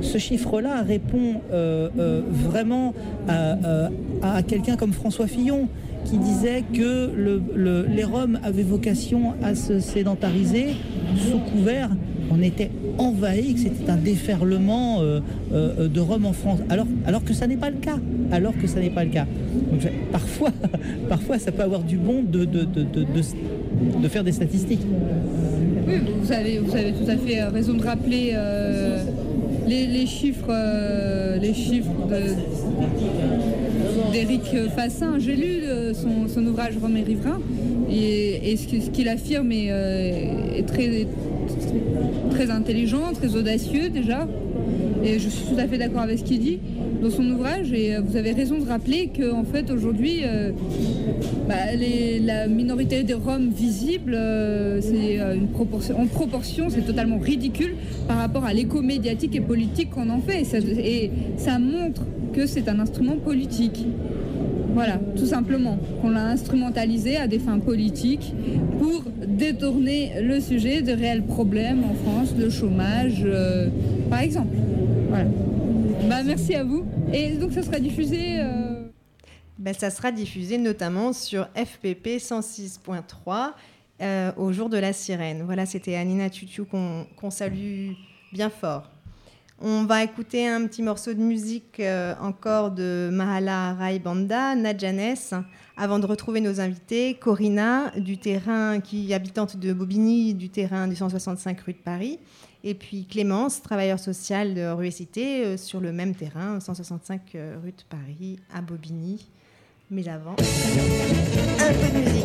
[0.00, 2.94] ce chiffre-là répond euh, euh, vraiment
[3.28, 3.88] à, euh,
[4.22, 5.68] à quelqu'un comme François Fillon
[6.04, 10.66] qui disait que le- le- les Roms avaient vocation à se sédentariser
[11.16, 11.88] sous couvert.
[12.30, 17.46] On était envahis, que c'était un déferlement de Roms en France, alors, alors que ça
[17.46, 17.98] n'est pas le cas.
[18.32, 19.26] Alors que ça n'est pas le cas.
[20.12, 20.50] Parfois,
[21.08, 22.46] parfois, ça peut avoir du bon de,
[24.08, 24.80] faire des statistiques.
[25.86, 28.34] Oui, vous avez, tout à fait raison de rappeler
[29.66, 31.90] les, chiffres, euh, les chiffres
[34.12, 35.18] d'Éric Fassin.
[35.18, 37.40] J'ai lu euh, son, ouvrage Rome et riverain
[37.90, 41.06] et, ce qu'il affirme est, euh, est très,
[42.30, 44.26] très intelligent, très audacieux déjà.
[45.04, 46.58] Et je suis tout à fait d'accord avec ce qu'il dit
[47.04, 47.72] dans son ouvrage.
[47.72, 50.50] Et euh, vous avez raison de rappeler qu'en fait aujourd'hui, euh,
[51.46, 57.76] bah, la minorité des Roms visibles, euh, c'est une proportion, en proportion, c'est totalement ridicule
[58.08, 60.42] par rapport à l'écho médiatique et politique qu'on en fait.
[60.80, 63.86] Et ça, montre que c'est un instrument politique.
[64.74, 68.34] Voilà, tout simplement, qu'on l'a instrumentalisé à des fins politiques
[68.80, 73.24] pour détourner le sujet de réels problèmes en France, de chômage,
[74.10, 74.56] par exemple.
[75.10, 75.26] Voilà.
[76.08, 76.84] Bah, merci à vous.
[77.12, 78.40] Et donc ça sera diffusé.
[78.40, 78.84] euh,
[79.58, 83.52] Ben, ça sera diffusé notamment sur FPP 106.3
[84.02, 85.42] euh, au jour de la sirène.
[85.44, 87.92] Voilà, c'était Anina Tutu qu'on salue
[88.32, 88.90] bien fort.
[89.60, 95.44] On va écouter un petit morceau de musique euh, encore de Mahala Rai Banda, Nadjanes,
[95.76, 97.14] avant de retrouver nos invités.
[97.14, 102.18] Corinna, du terrain, qui habitante de Bobigny, du terrain du 165 rue de Paris.
[102.62, 107.56] Et puis Clémence, travailleur social de rue Cité, euh, sur le même terrain, 165 euh,
[107.62, 109.26] rue de Paris, à Bobigny.
[109.90, 112.24] Mais avant, un peu de musique.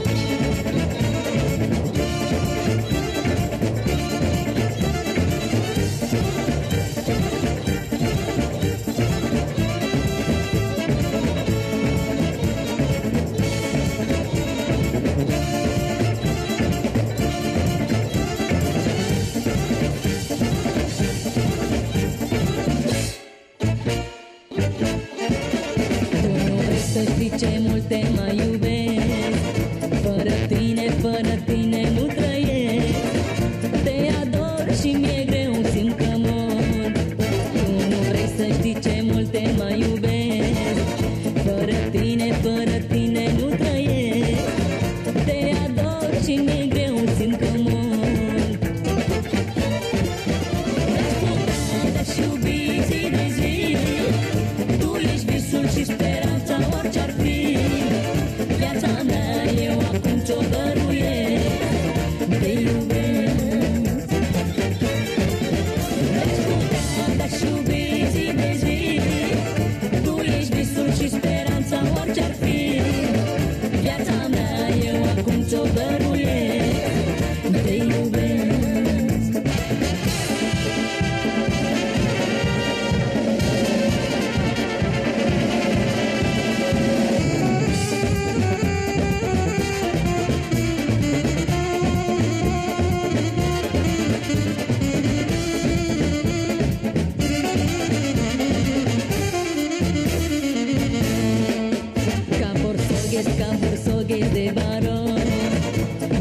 [103.24, 105.16] cerca por sogues de varón.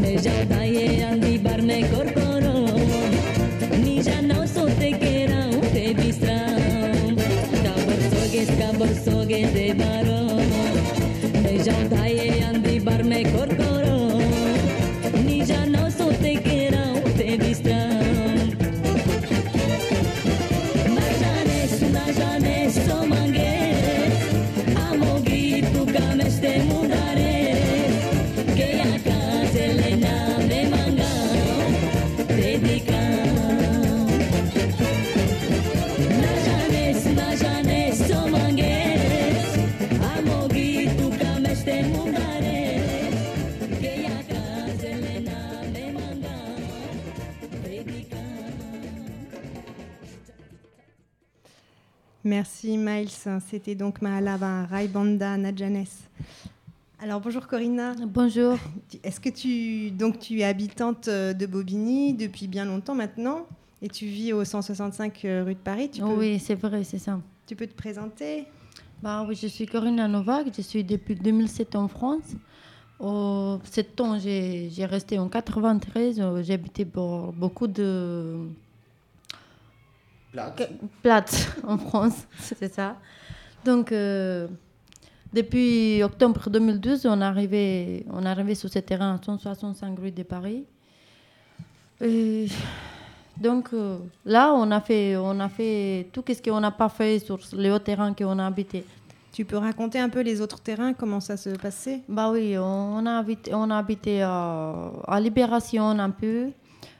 [0.00, 0.67] Me llamáis
[52.42, 53.08] Merci Miles.
[53.50, 55.86] C'était donc Mahalava Raibanda Nadjanes.
[57.00, 57.96] Alors bonjour Corinna.
[58.06, 58.56] Bonjour.
[59.02, 63.44] Est-ce que tu donc tu es habitante euh, de Bobigny depuis bien longtemps maintenant
[63.82, 65.90] et tu vis au 165 rue de Paris.
[65.92, 67.18] Tu Oh peux, oui, c'est vrai, c'est ça.
[67.44, 68.44] tu peux te présenter?
[69.02, 72.36] Bah oui, je suis Corinne Novak, je suis depuis 2007 en France.
[73.00, 76.20] Au 7 ans, j'ai j'ai resté en 93.
[76.20, 78.36] euh, J'ai habité pour beaucoup de
[81.02, 82.96] places en France, c'est ça.
[83.64, 84.46] Donc, euh,
[85.32, 90.10] depuis octobre 2012, on est arrivé, on est arrivé sur ce terrain à 165 rue
[90.10, 90.64] de Paris.
[92.00, 92.46] Et
[93.36, 97.18] donc euh, là, on a fait, on a fait tout ce qu'on n'a pas fait
[97.18, 98.84] sur les hauts terrains qu'on a habités.
[99.32, 102.00] Tu peux raconter un peu les autres terrains, comment ça se passait?
[102.08, 106.50] Bah oui, on a habité, on a habité à, à Libération un peu.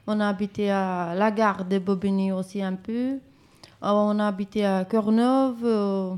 [0.07, 2.91] On a habité à la gare de Bobigny aussi un peu.
[2.91, 3.19] Euh,
[3.81, 5.63] On a habité à Courneuve.
[5.63, 6.13] euh,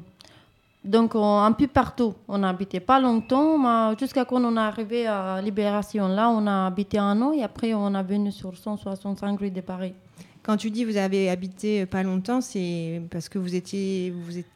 [0.84, 2.13] donc on- un peu partout.
[2.28, 6.08] On a habité pas longtemps, mais jusqu'à quand on est arrivé à Libération.
[6.08, 9.62] Là, on a habité un an et après on est venu sur 165 rue de
[9.62, 9.94] Paris.
[10.44, 14.48] Quand tu dis vous avez habité pas longtemps, c'est parce que vous étiez, vous êtes,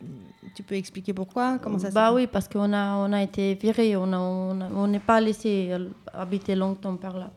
[0.56, 3.96] tu peux expliquer pourquoi Comment ça Bah oui, parce qu'on a, on a été viré,
[3.96, 7.30] on a- on a- on n'est pas laissé euh, habiter longtemps par là.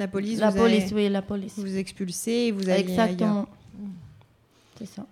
[0.00, 1.54] La police, La vous police, a- oui, la police.
[1.58, 3.46] vous expulsez et vous allez Exactement.
[4.78, 5.04] C'est ça.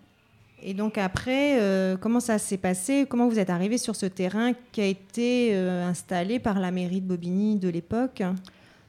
[0.63, 3.07] Et donc après, euh, comment ça s'est passé?
[3.09, 7.01] Comment vous êtes arrivé sur ce terrain qui a été euh, installé par la mairie
[7.03, 8.23] de Bobigny de l'époque?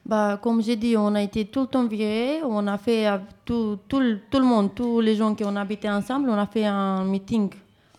[0.06, 2.40] Bah, comme j'ai dit, on a été tout le temps virés.
[2.44, 3.06] On a fait
[3.46, 6.48] tout, tout, le- tout le monde, tous les gens qui ont habité ensemble, on a
[6.48, 7.50] fait un meeting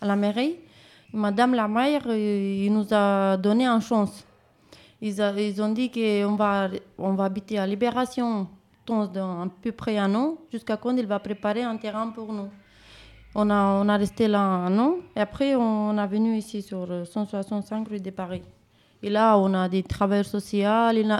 [0.00, 0.56] à la mairie.
[1.12, 4.24] Madame la maire, euh, il nous a donné une chance.
[5.02, 8.48] Ils, a- ils ont dit qu'on va, on va habiter à Libération
[8.86, 12.48] dans à peu près un an, jusqu'à quand il va préparer un terrain pour nous.
[13.34, 16.86] On a, on a resté là un an et après on est venu ici sur
[16.86, 18.42] le 165 rue de Paris.
[19.02, 20.66] Et là, on a des travailleurs sociaux,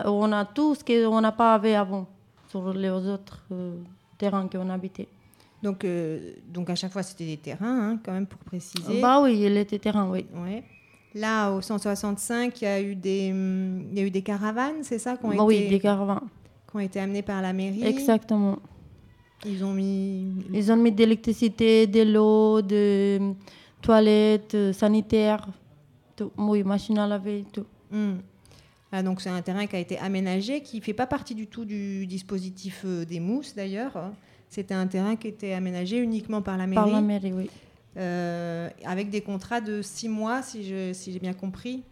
[0.07, 2.07] on a tout ce qu'on n'a pas avait avant
[2.49, 3.77] sur les autres euh,
[4.19, 5.09] terrains qu'on habitait.
[5.63, 9.01] Donc, euh, donc à chaque fois, c'était des terrains, hein, quand même, pour préciser.
[9.01, 10.27] Bah oui, il était terrain, oui.
[10.35, 10.65] Ouais.
[11.15, 14.83] Là, au 165, il y a eu des, hum, il y a eu des caravanes,
[14.83, 16.29] c'est ça, qui ont, Bah oui, été, des caravanes.
[16.71, 17.85] qui ont été amenées par la mairie.
[17.85, 18.59] Exactement.
[19.45, 20.27] Ils ont mis.
[20.53, 23.33] Ils ont mis de l'électricité, de l'eau, de
[23.83, 25.49] toilettes, euh, sanitaires,
[26.15, 26.31] tout.
[26.37, 27.65] Oui, machine à laver, tout.
[28.93, 31.47] Ah, donc c'est un terrain qui a été aménagé, qui ne fait pas partie du
[31.47, 33.93] tout du dispositif euh, des mousses d'ailleurs.
[34.49, 36.85] C'était un terrain qui était aménagé uniquement par la mairie.
[36.85, 37.49] Par la mairie, oui.
[37.97, 41.83] Euh, avec des contrats de six mois, si j'ai bien compris.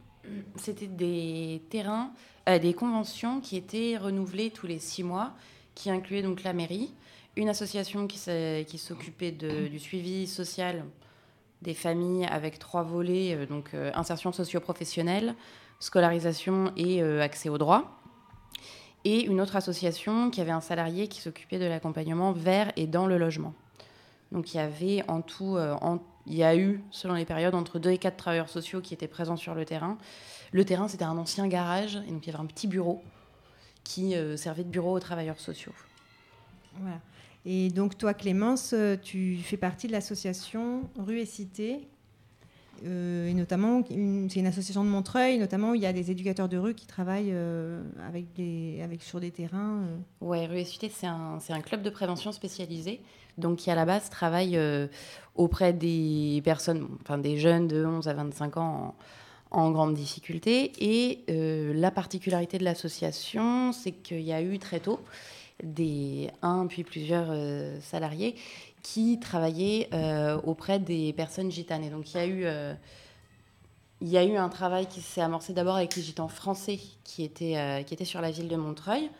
[0.56, 2.12] C'était des terrains,
[2.48, 5.32] euh, des conventions qui étaient renouvelées tous les six mois,
[5.74, 6.92] qui incluaient donc la mairie,
[7.36, 10.84] une association qui s'occupait du suivi social
[11.62, 15.34] des familles avec trois volets, euh, donc insertion socio-professionnelle,
[15.80, 17.98] scolarisation et accès aux droits.
[19.04, 23.06] Et une autre association qui avait un salarié qui s'occupait de l'accompagnement vers et dans
[23.06, 23.54] le logement.
[24.32, 25.76] Donc il y avait en tout, euh,
[26.26, 29.08] il y a eu, selon les périodes, entre deux et quatre travailleurs sociaux qui étaient
[29.08, 29.98] présents sur le terrain.
[30.52, 33.02] Le terrain, c'était un ancien garage, et donc il y avait un petit bureau
[33.84, 35.72] qui euh, servait de bureau aux travailleurs sociaux.
[36.80, 37.00] Voilà.
[37.46, 41.88] Et donc toi, Clémence, euh, tu fais partie de l'association Rue et Cité.
[42.84, 46.48] Euh, et notamment, c'est une association de Montreuil, notamment où il y a des éducateurs
[46.48, 49.82] de rue qui travaillent euh, avec sur des terrains.
[49.82, 49.96] euh.
[50.20, 53.00] Ouais, Rue Cité, c'est un, club de prévention spécialisé,
[53.36, 54.58] donc qui à la base travaille
[55.34, 58.94] auprès des personnes, enfin des jeunes de 11 à 25 ans
[59.50, 60.72] en, grande difficulté.
[60.78, 65.00] Et la particularité de l'association, c'est qu'il y a eu très tôt
[65.64, 67.34] des un puis plusieurs
[67.82, 68.36] salariés
[68.82, 71.84] qui travaillaient euh, auprès des personnes gitanes.
[71.84, 72.74] Et donc il y a eu euh,
[74.00, 77.24] il y a eu un travail qui s'est amorcé d'abord avec les gitans français qui
[77.24, 79.10] étaient, euh, qui étaient sur la ville de Montreuil,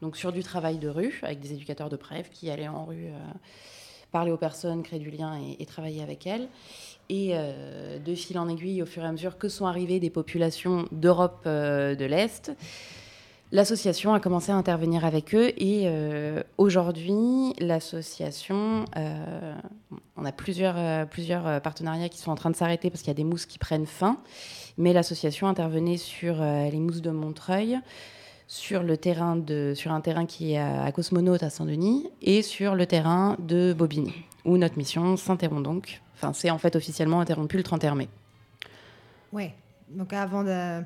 [0.00, 3.08] donc sur du travail de rue, avec des éducateurs de preuve qui allaient en rue
[4.12, 6.48] parler aux personnes, créer du lien et, travailler avec elles.
[7.08, 10.86] Et de fil en aiguille, au fur et à mesure que sont arrivées des populations
[10.92, 12.52] d'Europe de l'Est,
[13.50, 19.54] L'association a commencé à intervenir avec eux et euh, aujourd'hui, l'association, euh,
[20.16, 23.12] on a plusieurs, euh, plusieurs partenariats qui sont en train de s'arrêter parce qu'il y
[23.12, 24.18] a des mousses qui prennent fin,
[24.76, 27.78] mais l'association intervenait sur les mousses de Montreuil,
[28.46, 32.42] sur, le terrain de, sur un terrain qui est à, à Cosmonaute à Saint-Denis et
[32.42, 36.02] sur le terrain de Bobigny, où notre mission s'interrompt donc.
[36.16, 38.08] Enfin, c'est en fait officiellement interrompu le 31 mai.
[39.32, 39.54] Ouais.
[39.88, 40.82] Donc avant de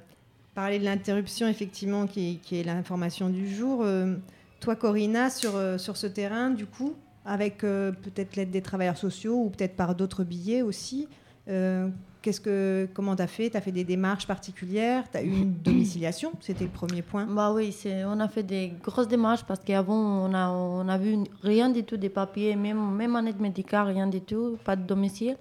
[0.55, 4.15] parler de l'interruption, effectivement, qui, qui est l'information du jour, euh,
[4.61, 6.95] toi, Corinna, sur, euh, sur ce terrain, du coup,
[7.25, 11.09] avec euh, peut-être l'aide des travailleurs sociaux ou peut-être par d'autres billets aussi,
[11.49, 11.89] euh,
[12.21, 13.51] qu'est-ce que, comment tu as fait?
[13.51, 15.05] Tu as fait des démarches particulières?
[15.11, 16.33] Tu as eu une domiciliation?
[16.41, 17.27] C'était le premier point.
[17.27, 20.99] Bah oui, c'est- on a fait des grosses démarches parce qu'avant, on a, on a
[20.99, 24.77] vu rien du tout des papiers, même, même en aide médicale, rien du tout, pas
[24.77, 25.37] de domicile.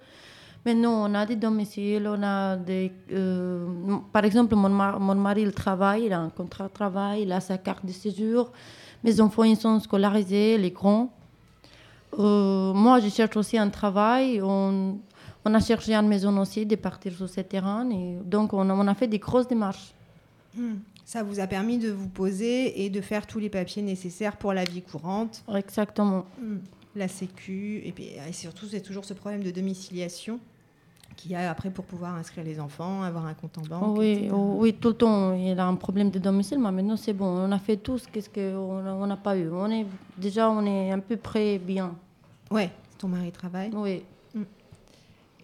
[0.64, 2.92] Maintenant, on a des domiciles, on a des...
[3.12, 3.66] euh,
[4.14, 7.32] par exemple, mon, mar- mon mari, il travaille, il a un contrat de travail, il
[7.32, 8.52] a sa carte de séjour.
[9.04, 11.12] Mes enfants, ils sont scolarisés, les grands.
[12.20, 14.40] Euh, moi, je cherche aussi un travail.
[14.44, 15.00] On,
[15.44, 17.90] on a cherché une maison aussi, de partir sur ce terrain.
[17.90, 19.96] Et donc, on a, on a fait des grosses démarches.
[20.56, 20.76] Hmm.
[21.06, 24.54] Ça vous a permis de vous poser et de faire tous les papiers nécessaires pour
[24.54, 25.44] la vie courante.
[25.56, 26.26] Exactement.
[26.40, 26.58] Hmm.
[26.96, 30.40] La sécu, et, puis, et surtout, c'est toujours ce problème de domiciliation
[31.16, 33.98] qu'il y a après pour pouvoir inscrire les enfants, avoir un compte en banque.
[33.98, 34.30] oui, etc.
[34.34, 37.26] oh, oui, tout le temps, il a un problème de domicile, mais maintenant c'est bon.
[37.26, 39.50] On a fait tout ce qu'est-ce qu'on n'a on n'a pas eu.
[39.52, 39.86] On est,
[40.18, 41.96] déjà, on est à peu près bien.
[42.50, 43.72] Ouais, ton mari travaille.
[43.74, 44.04] Oui.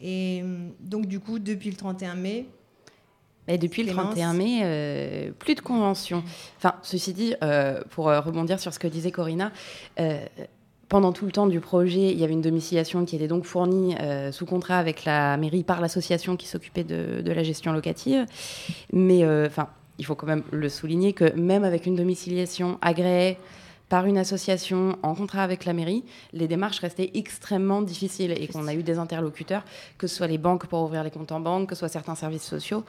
[0.02, 2.46] Et hum, donc, du coup, depuis le 31 mai,
[3.48, 6.24] Et depuis le Clémence 31 mai, euh, plus de conventions.
[6.58, 9.52] Enfin, ceci dit, euh, pour euh, rebondir sur ce que disait Corinna,
[10.00, 10.20] euh,
[10.90, 13.96] pendant tout le temps du projet, il y avait une domiciliation qui était donc fournie
[14.00, 18.26] euh, sous contrat avec la mairie par l'association qui s'occupait de, la gestion locative.
[18.94, 19.50] Mais euh,
[20.00, 23.38] il faut quand même le souligner que même avec une domiciliation agréée
[23.90, 28.68] par une association en contrat avec la mairie, les démarches restaient extrêmement difficiles et qu'on
[28.68, 29.64] a eu des interlocuteurs,
[29.98, 32.16] que ce soit les banques pour ouvrir les comptes en banque, que ce soit certains
[32.16, 32.84] services sociaux.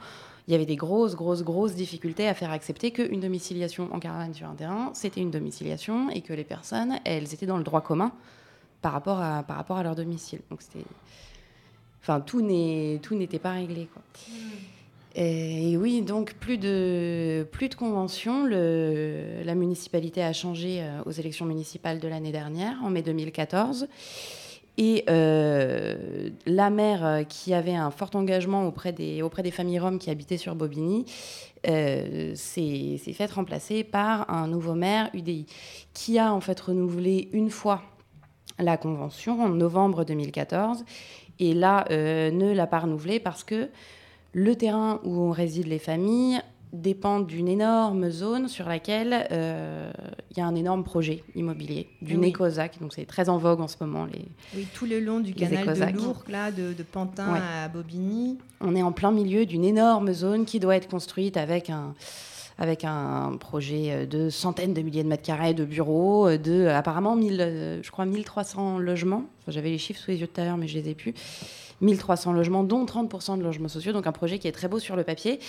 [0.47, 4.33] Il y avait des grosses, grosses, grosses difficultés à faire accepter qu'une domiciliation en caravane
[4.33, 7.81] sur un terrain, c'était une domiciliation et que les personnes, elles étaient dans le droit
[7.81, 8.11] commun
[8.81, 10.41] par rapport à, leur domicile.
[10.49, 10.85] Donc c'était.
[12.01, 13.87] Enfin, tout n'était pas réglé.
[13.93, 14.01] Quoi.
[15.15, 18.45] Et, oui, donc plus de, plus de conventions.
[18.45, 23.87] La municipalité a changé euh, aux élections municipales de l'année dernière, en mai 2014.
[24.77, 29.79] Et euh, la mère, euh, qui avait un fort engagement auprès des, auprès des familles
[29.79, 31.05] roms qui habitaient sur Bobigny,
[31.65, 35.47] s'est faite remplacer par un nouveau maire UDI,
[35.93, 37.81] qui a en fait renouvelé une fois
[38.59, 40.85] la convention en novembre 2014,
[41.39, 43.69] et là ne l'a pas renouvelée parce que
[44.33, 49.91] le terrain où résident les familles dépend d'une énorme zone sur laquelle euh,
[50.31, 52.33] il y a un énorme projet immobilier, d'une Oui.
[52.79, 54.05] Donc c'est très en vogue en ce moment.
[54.05, 54.25] Les...
[54.55, 57.39] Oui, tout le long du canal de Lourdes, là, de, de Pantin Ouais.
[57.39, 58.37] à Bobigny.
[58.61, 61.95] On est en plein milieu d'une énorme zone qui doit être construite avec un,
[62.59, 66.67] avec un projet euh, de centaines de milliers de mètres carrés de bureaux, euh, de
[66.67, 69.23] apparemment 1000, je crois 1300 logements.
[69.41, 71.15] Enfin, J'avais les chiffres sous les yeux tout à l'heure, mais je les ai plus.
[71.81, 73.93] 1300 logements, dont 30% de logements sociaux.
[73.93, 75.39] Donc un projet qui est très beau sur le papier,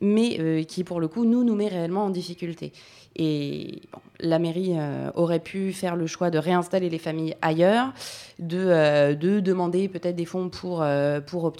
[0.00, 2.72] mais euh, qui pour le coup nous nous met réellement en difficulté.
[3.16, 3.82] Et
[4.22, 7.92] la mairie euh, aurait pu faire le choix de réinstaller les familles ailleurs,
[8.38, 11.52] de, euh, de demander peut-être des fonds pour, euh, pour,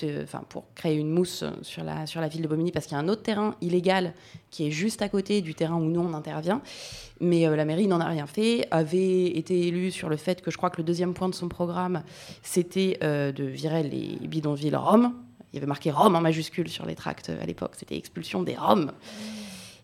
[0.74, 3.54] créer une mousse sur la, ville de Bobigny, parce qu'il y a un autre terrain
[3.60, 4.14] illégal
[4.50, 6.60] qui est juste à côté du terrain où nous on intervient.
[7.20, 10.56] Mais la mairie n'en a rien fait, avait été élue sur le fait que je
[10.56, 12.02] crois que le deuxième point de son programme,
[12.42, 15.12] c'était de virer les bidonvilles Roms.
[15.52, 18.56] Il y avait marqué Rome en majuscule sur les tracts à l'époque, c'était expulsion des
[18.56, 18.90] Roms.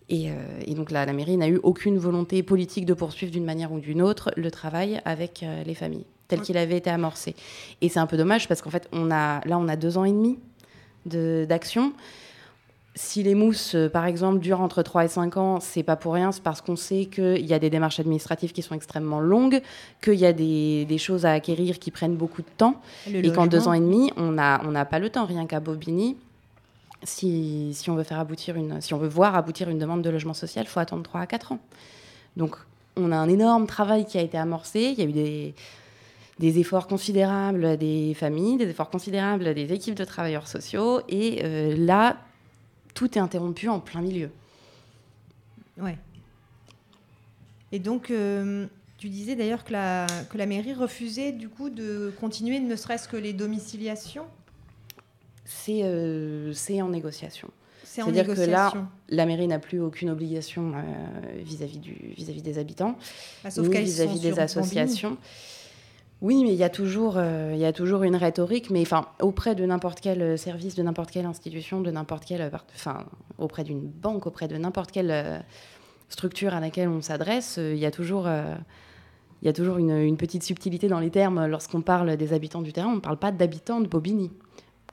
[0.08, 0.34] Et, euh,
[0.64, 3.80] et donc là, la mairie n'a eu aucune volonté politique de poursuivre d'une manière ou
[3.80, 7.34] d'une autre le travail avec euh, les familles, tel qu'il avait été amorcé.
[7.80, 10.04] Et c'est un peu dommage parce qu'en fait, on a, là, on a deux ans
[10.04, 10.38] et demi
[11.06, 11.92] de- d'action.
[12.98, 16.14] Si les mousses, euh, par exemple, durent entre 3 et 5 ans, c'est pas pour
[16.14, 19.60] rien, c'est parce qu'on sait qu'il y a des démarches administratives qui sont extrêmement longues,
[20.02, 22.80] qu'il y a des, des choses à acquérir qui prennent beaucoup de temps,
[23.12, 25.44] Le et qu'en deux ans et demi, on n'a on n'a pas le temps, rien
[25.46, 26.16] qu'à Bobigny.
[27.02, 30.34] Si, on veut faire aboutir une, si on veut voir aboutir une demande de logement
[30.34, 31.60] social, il faut attendre 3 à 4 ans.
[32.36, 32.56] Donc,
[32.96, 34.94] on a un énorme travail qui a été amorcé.
[34.96, 35.54] Il y a eu des,
[36.38, 41.00] des efforts considérables des familles, des efforts considérables des équipes de travailleurs sociaux.
[41.08, 42.18] Et euh, là,
[42.94, 44.30] tout est interrompu en plein milieu.
[45.78, 45.98] Ouais.
[47.72, 48.66] Et donc, euh,
[48.98, 53.08] tu disais d'ailleurs que la, que la mairie refusait du coup de continuer, ne serait-ce
[53.08, 54.26] que les domiciliations?
[55.46, 57.48] C'est euh, c'est en négociation.
[57.84, 58.72] C'est-à-dire que là,
[59.08, 62.96] la mairie n'a plus aucune obligation euh, vis-à-vis des habitants,
[63.44, 65.16] Ah, sauf ni vis-à-vis des associations.
[66.20, 69.06] Oui, mais il y a toujours, euh, il y a toujours une rhétorique, mais enfin
[69.20, 73.04] auprès de n'importe quel service, de n'importe quelle institution, de n'importe quelle, enfin
[73.38, 75.38] auprès d'une banque, auprès de n'importe quelle euh,
[76.08, 80.16] structure à laquelle on s'adresse, il y a toujours, il y a toujours une, une
[80.16, 81.46] petite subtilité dans les termes.
[81.46, 84.30] Lorsqu'on parle des habitants du terrain, on ne parle pas d'habitants de Bobigny.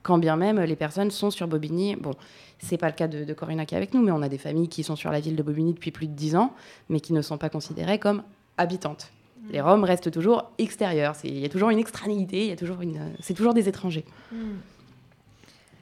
[0.03, 1.95] Quand bien même les personnes sont sur Bobigny.
[1.95, 2.13] Bon,
[2.59, 4.37] c'est pas le cas de, de Corinna qui est avec nous, mais on a des
[4.37, 6.53] familles qui sont sur la ville de Bobigny depuis plus de 10 ans,
[6.89, 8.23] mais qui ne sont pas considérées comme
[8.57, 9.11] habitantes.
[9.51, 11.15] Les Roms restent toujours extérieurs.
[11.23, 14.05] Il y a toujours une extranéité, il y a toujours une, c'est toujours des étrangers.
[14.31, 14.55] Hmm.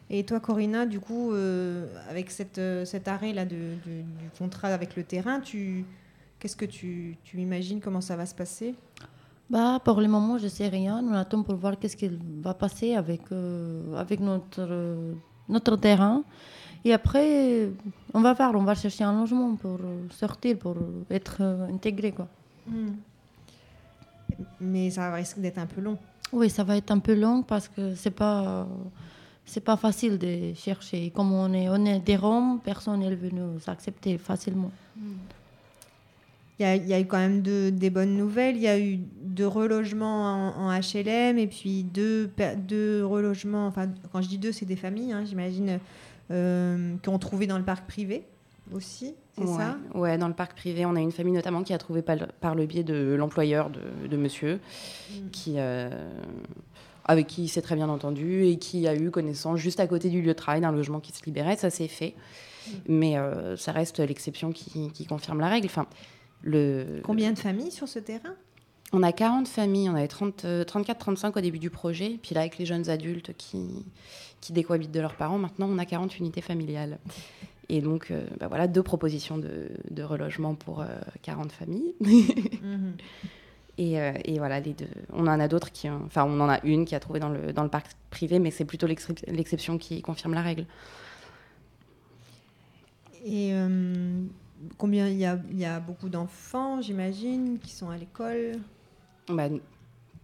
[0.09, 4.69] Et toi, Corinna, du coup, euh, avec cette, euh, cet arrêt là de, du contrat
[4.69, 5.85] avec le terrain, tu
[6.39, 8.73] qu'est-ce que tu, tu imagines comment ça va se passer?
[9.51, 11.03] Bah, pour le moment, je ne sais rien.
[11.03, 12.09] On attend pour voir qu'est-ce qui
[12.41, 15.11] va passer avec, euh, avec notre, euh,
[15.49, 16.23] notre terrain.
[16.85, 17.69] Et après,
[18.13, 20.77] on va voir, on va chercher un logement pour euh, sortir, pour
[21.09, 22.13] être euh, intégré.
[22.13, 22.29] Quoi.
[22.65, 22.93] Hmm.
[24.61, 25.97] Mais ça risque d'être un peu long.
[26.31, 28.65] Oui, ça va être un peu long parce que c'est pas
[29.43, 31.09] c'est pas facile de chercher.
[31.09, 34.71] Comme on est, on est des Roms, personne n'est venu nous accepter facilement.
[36.61, 38.55] Il y, a, il y a eu quand même de- des bonnes nouvelles.
[38.55, 42.29] Il y a eu deux relogements en, en HLM et puis deux,
[42.67, 43.65] deux relogements.
[43.65, 45.79] Enfin, quand je dis deux, c'est des familles, hein, j'imagine,
[46.29, 48.23] euh, qui ont trouvé dans le parc privé
[48.71, 49.15] aussi.
[49.35, 49.57] C'est ouais.
[49.57, 49.77] ça?
[49.95, 52.27] Ouais, dans le parc privé, on a une famille notamment qui a trouvé par le,
[52.41, 54.59] par le biais de l'employeur de, de monsieur,
[55.31, 55.89] qui, euh,
[57.05, 60.09] avec qui il s'est très bien entendu et qui a eu connaissance juste à côté
[60.09, 61.55] du lieu de travail d'un logement qui se libérait.
[61.55, 62.13] Ça s'est fait.
[62.87, 65.65] Mais euh, ça reste l'exception qui, qui confirme la règle.
[65.65, 65.87] Enfin,
[66.43, 67.01] le...
[67.03, 68.33] Combien de familles sur ce terrain?
[68.93, 72.19] On a 40 familles, on avait 30, euh, 34-35 au début du projet.
[72.21, 73.69] Puis là, avec les jeunes adultes qui,
[74.41, 76.97] qui décohabitent de leurs parents, maintenant on a 40 unités familiales.
[77.69, 80.87] Et donc, euh, bah voilà, deux propositions de, de relogement pour euh,
[81.21, 81.93] 40 familles.
[82.01, 82.93] Mhm.
[83.77, 84.89] et, euh, et voilà, les deux.
[85.13, 85.89] On en a d'autres qui.
[85.89, 88.51] Enfin, on en a une qui a trouvé dans le, dans le parc privé, mais
[88.51, 90.65] c'est plutôt l'excep- l'exception qui confirme la règle.
[93.23, 94.21] Et euh,
[94.77, 98.53] combien il y a, y a beaucoup d'enfants, j'imagine, qui sont à l'école.
[99.29, 99.49] Bah,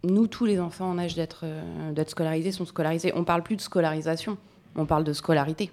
[0.03, 3.11] nous, tous les enfants en âge d'être euh, d'être scolarisés sont scolarisés.
[3.15, 4.37] On parle plus de scolarisation,
[4.75, 5.71] on parle de scolarité,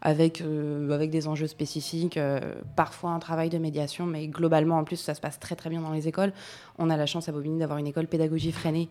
[0.00, 2.40] avec, euh, avec des enjeux spécifiques, euh,
[2.76, 5.80] parfois un travail de médiation, mais globalement, en plus, ça se passe très très bien
[5.80, 6.32] dans les écoles.
[6.78, 8.88] On a la chance à Bobigny d'avoir une école pédagogie freinée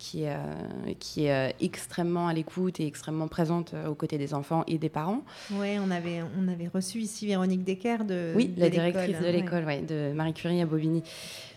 [0.00, 4.16] qui est, euh, qui est euh, extrêmement à l'écoute et extrêmement présente euh, aux côtés
[4.16, 5.22] des enfants et des parents.
[5.52, 9.20] Oui, on avait, on avait reçu ici Véronique Decker de Oui, de la directrice hein,
[9.20, 9.32] de ouais.
[9.32, 11.02] l'école, ouais, de Marie Curie à Bobigny.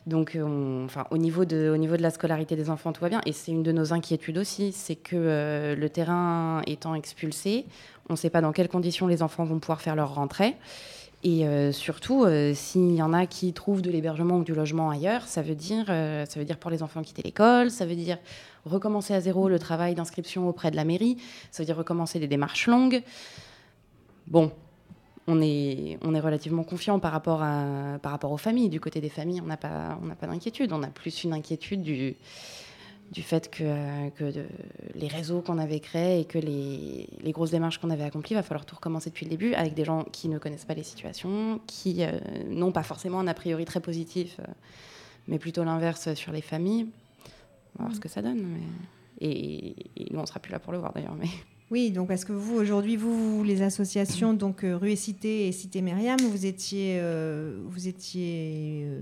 [0.05, 3.07] Donc, on- enfin, au, niveau de, au niveau de la scolarité des enfants, tout va
[3.09, 3.21] bien.
[3.25, 7.65] Et c'est une de nos inquiétudes aussi, c'est que euh, le terrain étant expulsé,
[8.09, 10.55] on ne sait pas dans quelles conditions les enfants vont pouvoir faire leur rentrée.
[11.23, 14.89] Et euh, surtout, euh, s'il y en a qui trouvent de l'hébergement ou du logement
[14.89, 17.95] ailleurs, ça veut dire, euh, ça veut dire pour les enfants quitter l'école, ça veut
[17.95, 18.17] dire
[18.65, 21.17] recommencer à zéro le travail d'inscription auprès de la mairie,
[21.49, 23.03] ça veut dire recommencer des démarches longues.
[24.27, 24.51] Bon,
[25.27, 28.67] on est, on est relativement confiant par rapport, à, par rapport aux familles.
[28.67, 30.73] Du côté des familles, on n'a pas, on n'a pas d'inquiétude.
[30.73, 32.17] On a plus une inquiétude du,
[33.13, 34.43] du fait que, euh,
[34.95, 38.43] les réseaux qu'on avait créés et que les, grosses démarches qu'on avait accomplies, il va
[38.43, 41.61] falloir tout recommencer depuis le début avec des gens qui ne connaissent pas les situations,
[41.67, 42.11] qui euh,
[42.49, 44.51] n'ont pas forcément un a priori très positif, euh,
[45.27, 46.87] mais plutôt l'inverse sur les familles.
[47.77, 48.57] On va voir ce que ça donne.
[49.21, 49.75] Et,
[50.11, 51.15] nous, on sera plus là pour le voir d'ailleurs.
[51.73, 55.47] Oui, donc parce que vous, aujourd'hui, vous, vous, les associations, donc euh, Rue et Cité
[55.47, 58.99] et Cité Myriam, vous étiez, euh, vous étiez euh,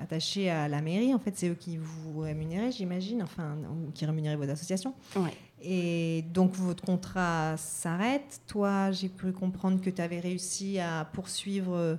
[0.00, 1.12] attachés à la mairie.
[1.12, 4.94] En fait, c'est eux qui vous rémunéraient, j'imagine, enfin, ou qui rémunéraient vos associations.
[5.14, 5.34] Ouais.
[5.60, 8.40] Et donc, votre contrat s'arrête.
[8.46, 11.96] Toi, j'ai cru comprendre que tu avais réussi à poursuivre euh,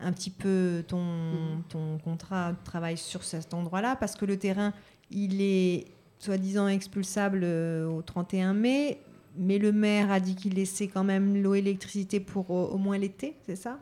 [0.00, 4.72] un petit peu ton, ton contrat de travail sur cet endroit-là, parce que le terrain,
[5.10, 5.88] il est
[6.20, 8.98] soi-disant expulsable au 31 mai,
[9.38, 12.78] mais le maire a dit qu'il laissait quand même l'eau et l'électricité pour euh, au
[12.78, 13.78] moins l'été, c'est ça?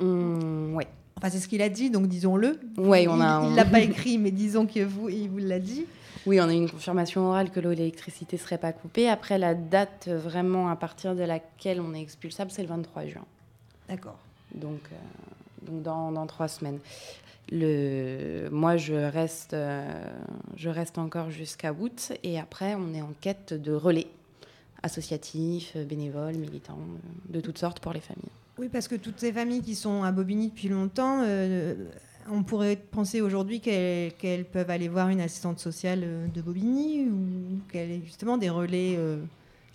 [0.00, 0.86] On- ouais.
[1.16, 2.60] Enfin, c'est ce qu'il a dit, donc disons-le.
[2.76, 5.86] Il on a- il l'a pas écrit, mais disons que vous, il vous l'a dit.
[6.26, 9.08] Oui, on a une confirmation orale que l'eau et l'électricité ne seraient pas coupées.
[9.08, 13.06] Après, la date euh, vraiment à partir de laquelle on est expulsable, c'est le 23
[13.06, 13.24] juin.
[13.88, 14.18] D'accord.
[14.54, 16.78] Donc, euh, donc dans, dans trois semaines.
[17.50, 19.82] Le, moi, je reste, euh,
[20.56, 22.12] je reste encore jusqu'à août.
[22.22, 24.06] Et après, on est en quête de relais
[24.82, 28.30] associatifs, euh, bénévoles, militants, euh, de toutes sortes pour les familles.
[28.58, 31.74] Oui, parce que toutes ces familles qui sont à Bobigny depuis longtemps, euh,
[32.30, 37.90] on pourrait penser aujourd'hui qu'elles peuvent aller voir une assistante sociale de Bobigny ou qu'elle
[37.90, 39.18] est justement des relais euh,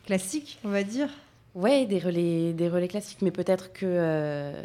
[0.06, 1.10] classiques, on va dire.
[1.56, 4.64] Ouais, des relais, des relais classiques, mais peut-être que euh,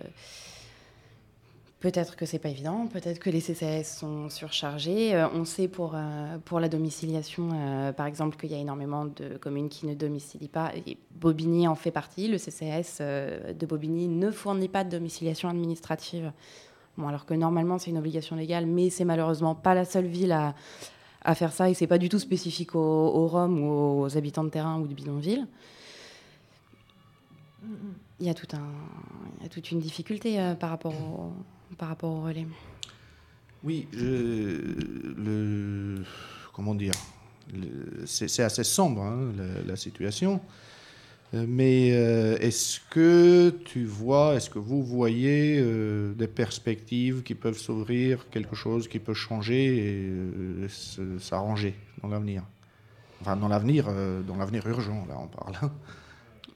[1.80, 5.14] peut-être que c'est pas évident, peut-être que les CCAS sont surchargés.
[5.14, 9.04] Euh, on sait pour euh, pour la domiciliation, euh, par exemple, qu'il y a énormément
[9.04, 10.72] de communes qui ne domicilient pas.
[11.12, 12.28] Bobigny en fait partie.
[12.28, 16.32] Le CCAS de Bobigny ne fournit pas de domiciliation administrative.
[16.96, 20.32] Bon, alors que normalement c'est une obligation légale, mais c'est malheureusement pas la seule ville
[20.32, 20.54] à
[21.22, 24.44] à faire ça et c'est pas du tout spécifique aux, aux Roms ou aux habitants
[24.44, 25.48] de terrain ou de bidonville
[28.20, 31.32] il y a, il y a toute une difficulté par, rapport au,
[31.76, 32.46] par rapport au relais.
[33.64, 36.02] Oui, le,
[36.52, 36.94] comment dire,
[38.06, 39.32] c'est assez sombre hein,
[39.66, 40.40] la, situation.
[41.34, 47.34] Euh, Mais euh, est-ce que tu vois, est-ce que vous voyez euh, des perspectives qui
[47.34, 50.06] peuvent s'ouvrir, quelque chose qui peut changer
[50.64, 50.68] et
[51.18, 52.44] s'arranger dans l'avenir?
[53.20, 53.88] Enfin, dans l'avenir,
[54.26, 55.70] dans l'avenir urgent, là, on parle.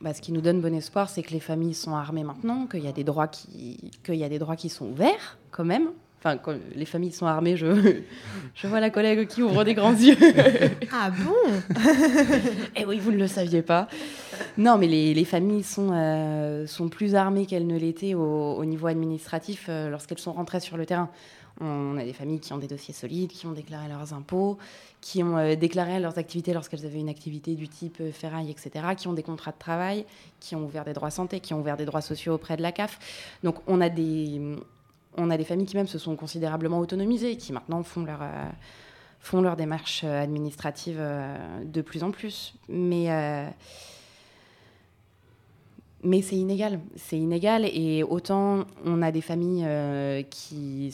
[0.03, 2.83] Bah, ce qui nous donne bon espoir, c'est que les familles sont armées maintenant, qu'il
[2.83, 5.91] y a des droits qui, qu'il y a des droits qui sont ouverts quand même.
[6.19, 7.67] Enfin, quand les familles sont armées, je,
[8.57, 10.17] je vois la collègue qui ouvre des grands yeux.
[10.93, 11.77] Ah bon?
[12.77, 13.87] Eh oui, vous ne le saviez pas.
[14.59, 18.65] Non, mais les, les familles sont, euh, sont plus armées qu'elles ne l'étaient au, au
[18.65, 21.11] niveau administratif euh, lorsqu'elles sont rentrées sur le terrain.
[21.61, 24.59] On a des familles qui ont des dossiers solides, qui ont déclaré leurs impôts,
[25.01, 28.71] qui ont euh, déclaré leurs activités lorsqu'elles avaient une activité du type euh, ferraille, etc.,
[28.97, 30.07] qui ont des contrats de travail,
[30.41, 32.73] qui ont ouvert des droits santé, qui ont ouvert des droits sociaux auprès de la
[32.73, 32.99] CAF.
[33.43, 34.41] Donc on a des,
[35.17, 38.23] on a des familles qui même se sont considérablement autonomisées, qui maintenant font leur...
[38.23, 38.49] euh,
[39.21, 41.01] font leurs démarches administratives
[41.65, 42.55] de plus en plus.
[42.69, 43.07] Mais,
[46.03, 46.81] mais c'est inégal.
[46.97, 47.65] C'est inégal.
[47.67, 49.65] Et autant on a des familles
[50.29, 50.93] qui,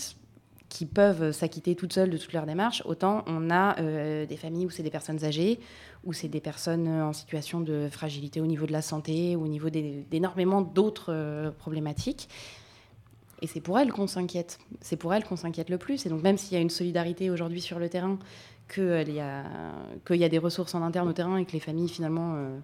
[0.68, 4.66] qui peuvent s'acquitter toutes seules de toutes leurs démarches, autant on a euh, des familles
[4.66, 5.60] où c'est des personnes âgées,
[6.04, 9.70] où c'est des personnes en situation de fragilité au niveau de la santé, au niveau
[9.70, 12.28] d'énormément d'autres euh, problématiques.
[13.40, 14.58] Et c'est pour elles qu'on s'inquiète.
[14.80, 16.04] C'est pour elles qu'on s'inquiète le plus.
[16.06, 18.18] Et donc, même s'il y a une solidarité aujourd'hui sur le terrain,
[18.72, 19.44] qu'il y, a-
[20.10, 22.58] y a des ressources en interne au terrain et que les familles, finalement, euh,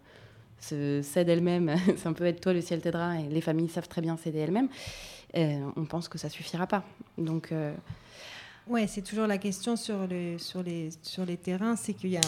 [0.60, 4.00] se cèdent elles-mêmes, c'est un peu toi, le ciel t'aidera, et les familles savent très
[4.02, 6.84] bien s'aider elles-mêmes, euh, on pense que ça suffira pas.
[7.18, 7.74] Donc, euh,
[8.66, 12.16] Ouais, c'est toujours la question sur, le, sur, les, sur les terrains, c'est qu'il y
[12.16, 12.22] a,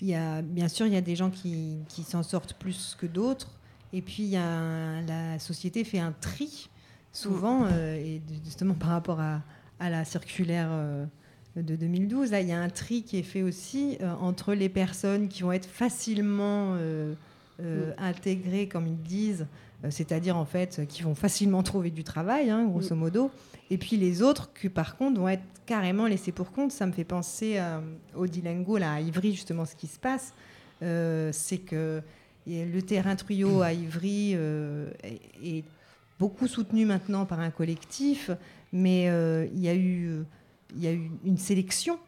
[0.00, 2.96] il y a, bien sûr, il y a des gens qui, qui s'en sortent plus
[2.98, 3.50] que d'autres,
[3.92, 6.70] et puis il y a un- la société fait un tri
[7.12, 9.42] souvent, euh, et justement par rapport à,
[9.78, 11.04] à la circulaire euh,
[11.56, 12.30] de 2012.
[12.30, 15.42] Là, il y a un tri qui est fait aussi euh, entre les personnes qui
[15.42, 17.14] vont être facilement euh,
[17.98, 19.46] intégrées, comme ils disent,
[19.90, 23.30] c'est-à-dire en fait qui vont facilement trouver du travail, hein, grosso modo,
[23.70, 26.72] et puis les autres qui par contre vont être carrément laissés pour compte.
[26.72, 27.80] Ça me fait penser euh,
[28.14, 30.32] au Dilingo, là, à Ivry, justement, ce qui se passe,
[30.82, 32.02] euh, c'est que
[32.46, 35.64] le terrain Truyot à Ivry euh, est, est
[36.18, 38.30] beaucoup soutenu maintenant par un collectif,
[38.72, 40.24] mais euh, il y a eu
[40.74, 41.98] il y a eu une sélection.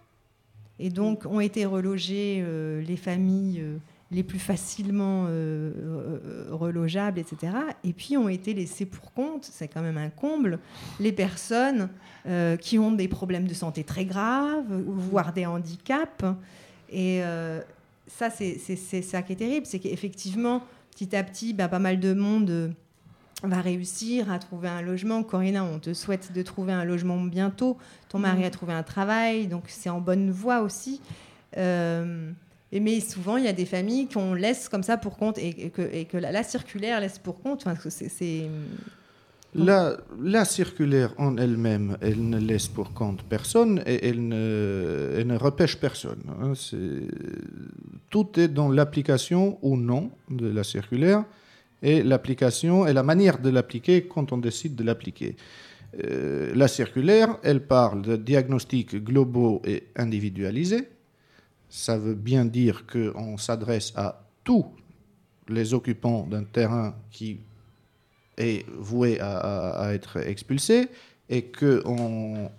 [0.79, 3.79] Et donc, ont été relogées euh, les familles euh,
[4.11, 7.53] les plus facilement euh, euh, relogeables, etc.
[7.85, 10.59] Et puis, ont été laissées pour compte, c'est quand même un comble,
[10.99, 11.91] les personnes
[12.27, 16.25] euh, qui ont des problèmes de santé très graves, voire des handicaps.
[16.91, 17.61] Et euh,
[18.07, 22.15] ça, c'est ça qui est terrible, c'est qu'effectivement, petit à petit, bah, pas mal de
[22.15, 22.73] monde
[23.43, 25.23] va réussir à trouver un logement.
[25.23, 27.77] Corinna, on te souhaite de trouver un logement bientôt.
[28.09, 31.01] Ton mari a trouvé un travail, donc c'est en bonne voie aussi.
[31.57, 32.33] Euh,
[32.73, 35.67] et mais souvent, il y a des familles qu'on laisse comme ça pour compte et,
[35.67, 37.67] et que, et que la, la circulaire laisse pour compte.
[37.67, 38.49] Enfin, c'est-
[39.55, 45.27] La, la circulaire en elle-même, elle ne laisse pour compte personne et elle ne, elle
[45.27, 46.23] ne repêche personne.
[46.43, 46.53] hein.
[48.11, 51.25] Tout est dans l'application ou non de la circulaire
[51.83, 55.37] et l'application et la manière de l'appliquer quand on décide de l'appliquer.
[56.05, 60.89] Euh, la circulaire, elle parle de diagnostics globaux et individualisés.
[61.69, 64.67] Ça veut bien dire qu'on s'adresse à tous
[65.49, 67.41] les occupants d'un terrain qui
[68.37, 70.89] est voué à, à- à être expulsé
[71.29, 72.51] et qu'on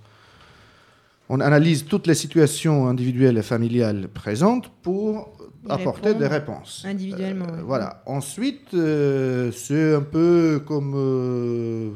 [1.32, 5.32] on analyse toutes les situations individuelles et familiales présentes pour
[5.68, 6.84] apporter des réponses.
[6.88, 7.46] individuellement.
[7.54, 8.02] Euh, voilà.
[8.08, 11.92] Ensuite, euh, c'est un peu comme euh,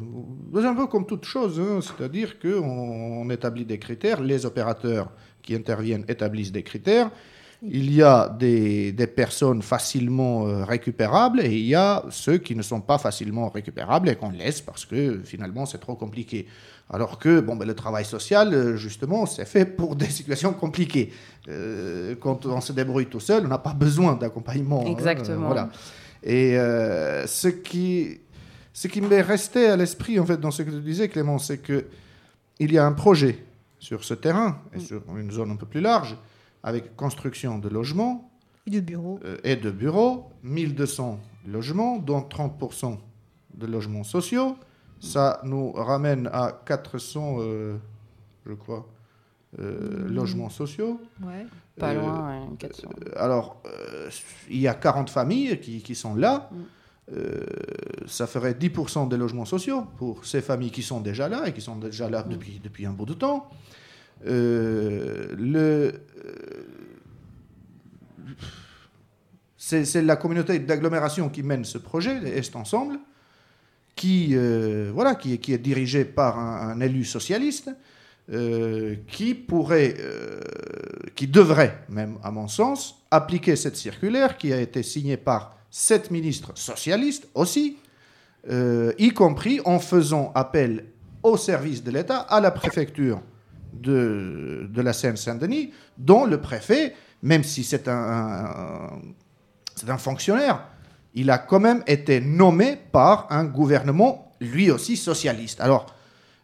[0.53, 1.79] c'est un peu comme toute chose, hein.
[1.81, 2.49] c'est-à-dire qu'on
[3.23, 5.11] on établit des critères, les opérateurs
[5.43, 7.11] qui interviennent établissent des critères.
[7.65, 12.55] Il y a des, des personnes facilement euh, récupérables et il y a ceux qui
[12.57, 16.47] ne sont pas facilement récupérables et qu'on laisse parce que finalement c'est trop compliqué.
[16.89, 21.11] Alors que bon, ben, le travail social, euh, justement, c'est fait pour des situations compliquées.
[21.47, 24.83] Euh, quand on se débrouille tout seul, on n'a pas besoin d'accompagnement.
[24.85, 25.47] hein, Exactement.
[25.47, 25.69] voilà.
[26.21, 28.19] Et euh, ce qui,
[28.73, 31.57] ce qui m'est resté à l'esprit, en fait, dans ce que tu disais, Clément, c'est
[31.59, 31.85] que
[32.59, 33.39] il y a un projet
[33.83, 36.15] sur ce terrain et sur une zone un peu plus large,
[36.63, 38.31] avec construction de logements
[38.65, 39.19] et de bureaux.
[39.25, 42.97] euh, et de bureaux, 1200 logements, dont 30%
[43.55, 44.55] de logements sociaux.
[45.01, 47.75] Ça nous ramène à 400, euh,
[48.45, 48.87] je crois,
[49.59, 50.15] euh, Mhm.
[50.15, 51.01] logements sociaux.
[51.21, 51.45] Ouais.
[51.77, 52.87] Pas Euh, loin, ouais, 400.
[53.17, 54.09] alors, euh,
[54.49, 56.49] il y a 40 familles qui, qui sont là.
[56.51, 56.55] Mm.
[57.11, 57.43] Euh,
[58.07, 61.59] ça ferait 10% des logements sociaux pour ces familles qui sont déjà là et qui
[61.61, 63.49] sont déjà là depuis, depuis un bout de temps.
[64.25, 65.91] Euh, le,
[66.25, 66.63] euh,
[69.57, 72.99] c'est c'est la communauté d'agglomération qui mène ce projet, Est Ensemble,
[73.95, 77.69] qui, euh, voilà, qui, est- qui est dirigé par un, un élu socialiste,
[79.09, 79.97] qui pourrait,
[81.13, 86.11] qui devrait même, à mon sens, appliquer cette circulaire qui a été signée par sept
[86.11, 87.77] ministres socialistes aussi,
[88.51, 90.85] euh, y compris en faisant appel
[91.23, 93.21] au service de l'État, à la préfecture
[93.73, 96.93] de, la Seine-Saint-Denis, dont le préfet,
[97.23, 99.01] même si c'est un, un-
[99.75, 100.67] c'est un fonctionnaire,
[101.15, 105.59] il a quand même été nommé par un gouvernement, lui aussi socialiste.
[105.59, 105.87] Alors,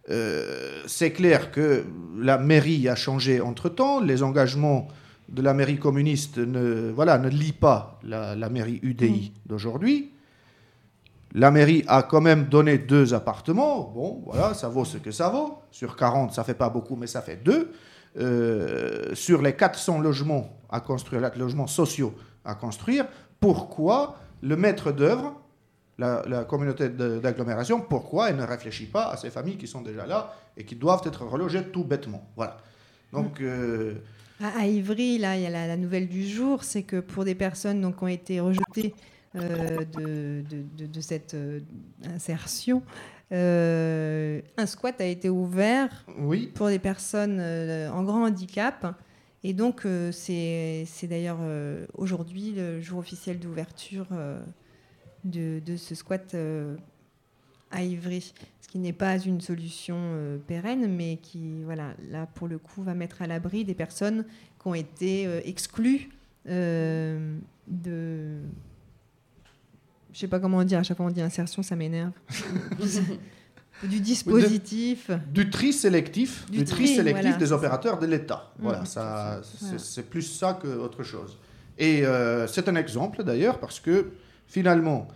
[0.09, 1.85] euh, c'est clair que
[2.17, 4.87] la mairie a changé entre-temps, les engagements
[5.31, 10.11] de la mairie communiste ne, voilà, ne lient pas la, la mairie UDI d'aujourd'hui.
[11.33, 13.91] La mairie a quand même donné deux appartements.
[13.93, 15.59] Bon, voilà, ça vaut ce que ça vaut.
[15.69, 17.71] Sur 40, ça fait pas beaucoup, mais ça fait deux.
[18.17, 23.05] Euh, sur les 400 logements à construire, les logements sociaux à construire,
[23.39, 25.39] pourquoi le maître d'œuvre,
[25.99, 30.07] la, la communauté d'agglomération, pourquoi elle ne réfléchit pas à ces familles qui sont déjà
[30.07, 32.27] là et qui doivent être relogées tout bêtement?
[32.35, 32.57] Voilà.
[33.13, 33.95] Donc, euh,
[34.41, 37.25] À, à Ivry, là, il y a la, la nouvelle du jour, c'est que pour
[37.25, 38.93] des personnes donc, qui ont été rejetées
[39.35, 41.59] euh, de, de- de- de cette euh,
[42.05, 42.81] insertion,
[43.31, 48.95] euh, un squat a été ouvert oui, pour des personnes en grand handicap.
[49.43, 51.39] Et donc, c'est d'ailleurs
[51.93, 54.07] aujourd'hui le jour officiel d'ouverture
[55.23, 56.35] de, ce squat
[57.71, 62.47] à Ivry, ce qui n'est pas une solution euh, pérenne, mais qui, voilà, là, pour
[62.47, 64.25] le coup, va mettre à l'abri des personnes
[64.61, 66.09] qui ont été euh, exclues
[66.47, 68.37] euh, de...
[70.13, 72.11] Je sais pas comment dire, à chaque fois on dit insertion, ça m'énerve.
[73.83, 75.11] du dispositif.
[75.31, 77.37] Du tri sélectif, Du du, tri, tri, sélectif voilà.
[77.37, 78.51] des opérateurs de l'État.
[78.57, 78.63] Mm.
[78.63, 79.77] Voilà, ça, c'est- Voilà.
[79.77, 81.37] c'est plus ça qu'autre chose.
[81.77, 82.03] Et
[82.47, 84.11] c'est un exemple d'ailleurs parce que
[84.47, 85.07] finalement,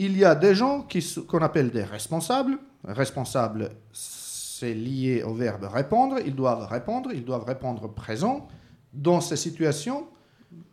[0.00, 0.86] il y a des gens
[1.28, 2.58] qu'on appelle des responsables.
[2.84, 6.16] Responsables, c'est lié au verbe répondre.
[6.24, 8.48] Ils doivent répondre, ils doivent répondre présent
[8.94, 10.06] dans ces situations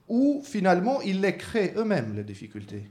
[0.07, 2.89] où finalement ils les créent eux-mêmes les difficultés.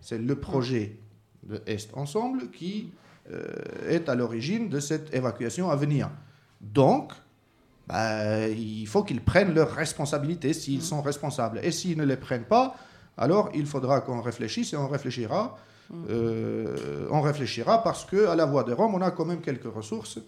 [0.00, 0.98] C'est le projet
[1.42, 2.90] de Est Ensemble qui
[3.30, 3.44] euh,
[3.86, 6.08] est à l'origine de cette évacuation à venir.
[6.58, 7.12] Donc,
[7.86, 11.60] bah, il faut qu'ils prennent leurs responsabilités s'ils sont responsables.
[11.62, 12.76] Et s'ils ne les prennent pas,
[13.16, 15.56] alors il faudra qu'on réfléchisse et on réfléchira.
[16.10, 19.72] Euh, on réfléchira parce que à la Voie de Rome, on a quand même quelques
[19.72, 20.18] ressources.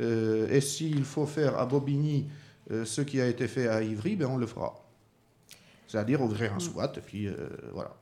[0.00, 2.28] Euh, et s'il faut faire à Bobigny
[2.70, 4.74] euh, ce qui a été fait à Ivry, ben on le fera.
[5.88, 7.28] C'est-à-dire ouvrir un SWAT, et puis
[7.72, 7.92] voilà.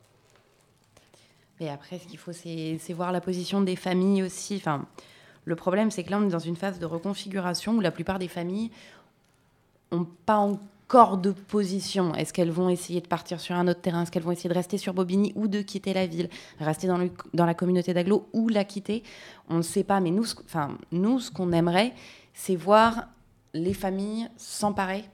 [1.59, 4.57] Et après, ce qu'il faut, c'est c'est voir la position des familles aussi.
[4.57, 4.84] Enfin,
[5.47, 8.18] le problème, c'est que là, on est dans une phase de reconfiguration où la plupart
[8.18, 8.70] des familles
[9.91, 12.14] n'ont pas encore de position.
[12.14, 14.03] Est-ce qu'elles vont essayer de partir sur un autre terrain?
[14.03, 16.30] Est-ce qu'elles vont essayer de rester sur Bobigny ou de quitter la ville?
[16.59, 19.03] Rester dans, la communauté d'Aglo ou la quitter?
[19.49, 20.01] On ne sait pas.
[20.01, 21.93] Mais nous, enfin, nous, ce qu'on aimerait,
[22.32, 23.09] c'est voir
[23.53, 25.05] les familles s'emparer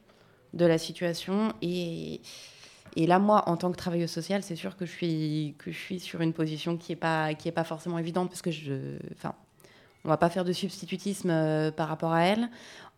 [0.53, 2.21] de la situation et,
[2.97, 5.99] là, moi, en tant que travailleuse sociale, c'est sûr que je suis, que je suis
[5.99, 8.97] sur une position qui n'est pas, est pas forcément évidente parce que je.
[9.13, 9.35] Enfin,
[10.05, 12.49] on va pas faire de substitutisme euh, par rapport à elle.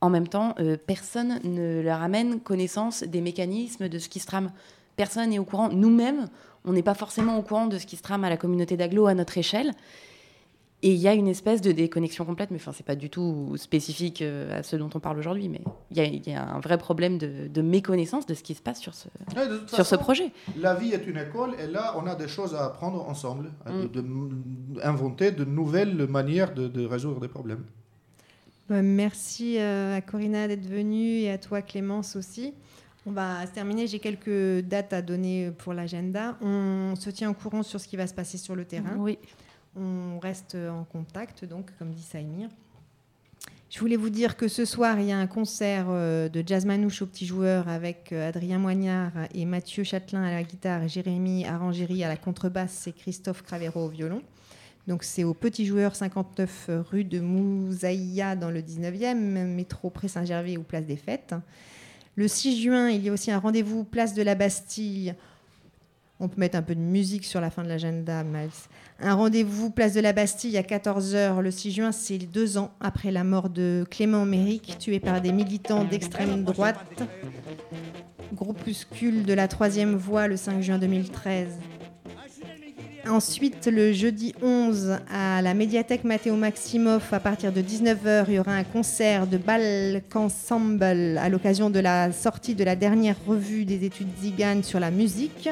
[0.01, 4.27] En même temps, euh, personne ne leur amène connaissance des mécanismes de ce qui se
[4.27, 4.51] trame.
[4.97, 5.69] Personne n'est au courant.
[5.69, 6.29] Nous-mêmes,
[6.65, 9.07] on n'est pas forcément au courant de ce qui se trame à la communauté d'agglo
[9.07, 9.73] à notre échelle.
[10.83, 13.55] Et il y a une espèce de déconnexion complète, mais enfin, c'est pas du tout
[13.57, 16.47] spécifique euh, à ce dont on parle aujourd'hui, mais il y, a- il y a
[16.47, 19.87] un vrai problème de, de méconnaissance de ce qui se passe sur ce, Ouais, sur
[19.87, 20.31] ce projet.
[20.59, 23.73] La vie est une école et là, on a des choses à apprendre ensemble, à
[23.73, 23.89] Mm.
[23.89, 27.65] de, de- inventer de nouvelles manières de, de résoudre des problèmes.
[28.69, 32.53] Bah, merci euh, à Corinna d'être venue et à toi Clémence aussi.
[33.07, 33.87] On va se terminer.
[33.87, 36.37] J'ai quelques dates à donner pour l'agenda.
[36.43, 38.97] On se tient au courant sur ce qui va se passer sur le terrain.
[38.99, 39.19] Oui.
[39.77, 42.49] On reste en contact, donc, comme dit Saïmir.
[43.69, 46.65] Je voulais vous dire que ce soir, il y a un concert euh, de jazz
[46.65, 51.45] manouche aux petits joueurs avec euh, Adrien Moignard et Mathieu Châtelain à la guitare, Jérémy
[51.45, 54.23] Arangéry à la contrebasse et Christophe Cravero au violon.
[54.87, 60.57] Donc c'est aux Petits Joueurs 59 rue de Mouzaïa dans le 19e, métro Pré Saint-Gervais
[60.57, 61.35] ou place des Fêtes.
[62.15, 65.15] Le 6 juin, il y a aussi un rendez-vous place de la Bastille.
[66.21, 68.51] On peut mettre un peu de musique sur la fin de l'agenda, Miles.
[68.99, 73.11] Un rendez-vous place de la Bastille à 14h le 6 juin, c'est deux ans après
[73.11, 77.03] la mort de Clément Méric, tué par des militants d'extrême droite.
[78.33, 81.49] Groupuscule de la troisième voie le 5 juin 2013.
[83.07, 88.39] Ensuite, le jeudi 11, à la médiathèque Mathéo Maximoff, à partir de 19h, il y
[88.39, 93.65] aura un concert de Balk Ensemble à l'occasion de la sortie de la dernière revue
[93.67, 95.51] des études Zigan sur la musique.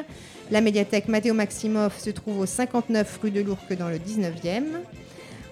[0.51, 4.63] La médiathèque Mathéo Maximoff se trouve au 59 rue de l'Ourcq dans le 19e.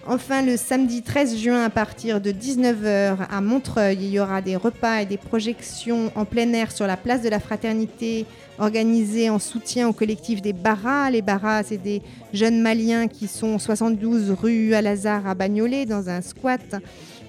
[0.06, 4.56] Enfin, le samedi 13 juin, à partir de 19h à Montreuil, il y aura des
[4.56, 8.26] repas et des projections en plein air sur la place de la Fraternité,
[8.60, 11.10] organisées en soutien au collectif des Barras.
[11.10, 12.02] Les Barras, c'est des
[12.34, 16.76] jeunes Maliens qui sont 72 rue Al-Azhar à Bagnolet, dans un squat.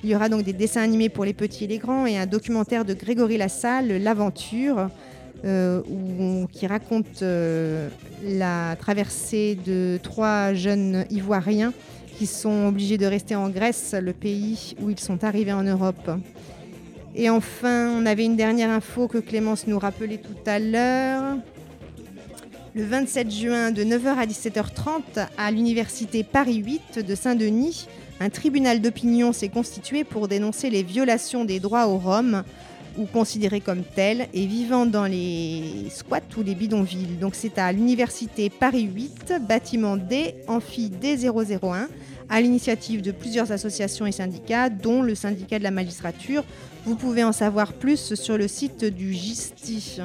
[0.03, 2.27] Il y aura donc des dessins animés pour les petits et les grands et un
[2.27, 4.91] documentaire de Grégory Lassalle, L'Aventure,
[5.45, 7.89] euh, qui raconte euh,
[8.23, 11.73] la traversée de trois jeunes Ivoiriens
[12.17, 16.11] qui sont obligés de rester en Grèce, le pays où ils sont arrivés en Europe.
[17.15, 21.37] Et enfin, on avait une dernière info que Clémence nous rappelait tout à l'heure.
[22.75, 27.87] Le 27 juin, de 9h à 17h30, à l'université Paris 8 de Saint-Denis,
[28.19, 32.43] un tribunal d'opinion s'est constitué pour dénoncer les violations des droits aux Roms,
[32.99, 37.17] ou considérés comme tels, et vivant dans les squats ou les bidonvilles.
[37.21, 41.89] Donc c'est à l'université Paris 8, bâtiment D, amphi D001,
[42.29, 46.45] à l'initiative de plusieurs associations et syndicats, dont le syndicat de la magistrature.
[46.85, 50.01] Vous pouvez en savoir plus sur le site du GISTI.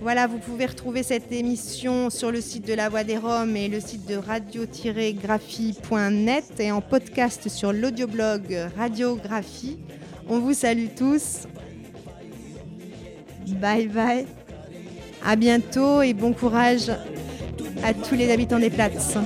[0.00, 3.66] Voilà, vous pouvez retrouver cette émission sur le site de La Voix des Roms et
[3.66, 9.80] le site de radio-graphie.net et en podcast sur l'audioblog Radiographie.
[10.28, 11.48] On vous salue tous.
[13.54, 14.26] Bye bye.
[15.24, 16.90] À bientôt et bon courage
[17.82, 19.16] à tous les habitants des places.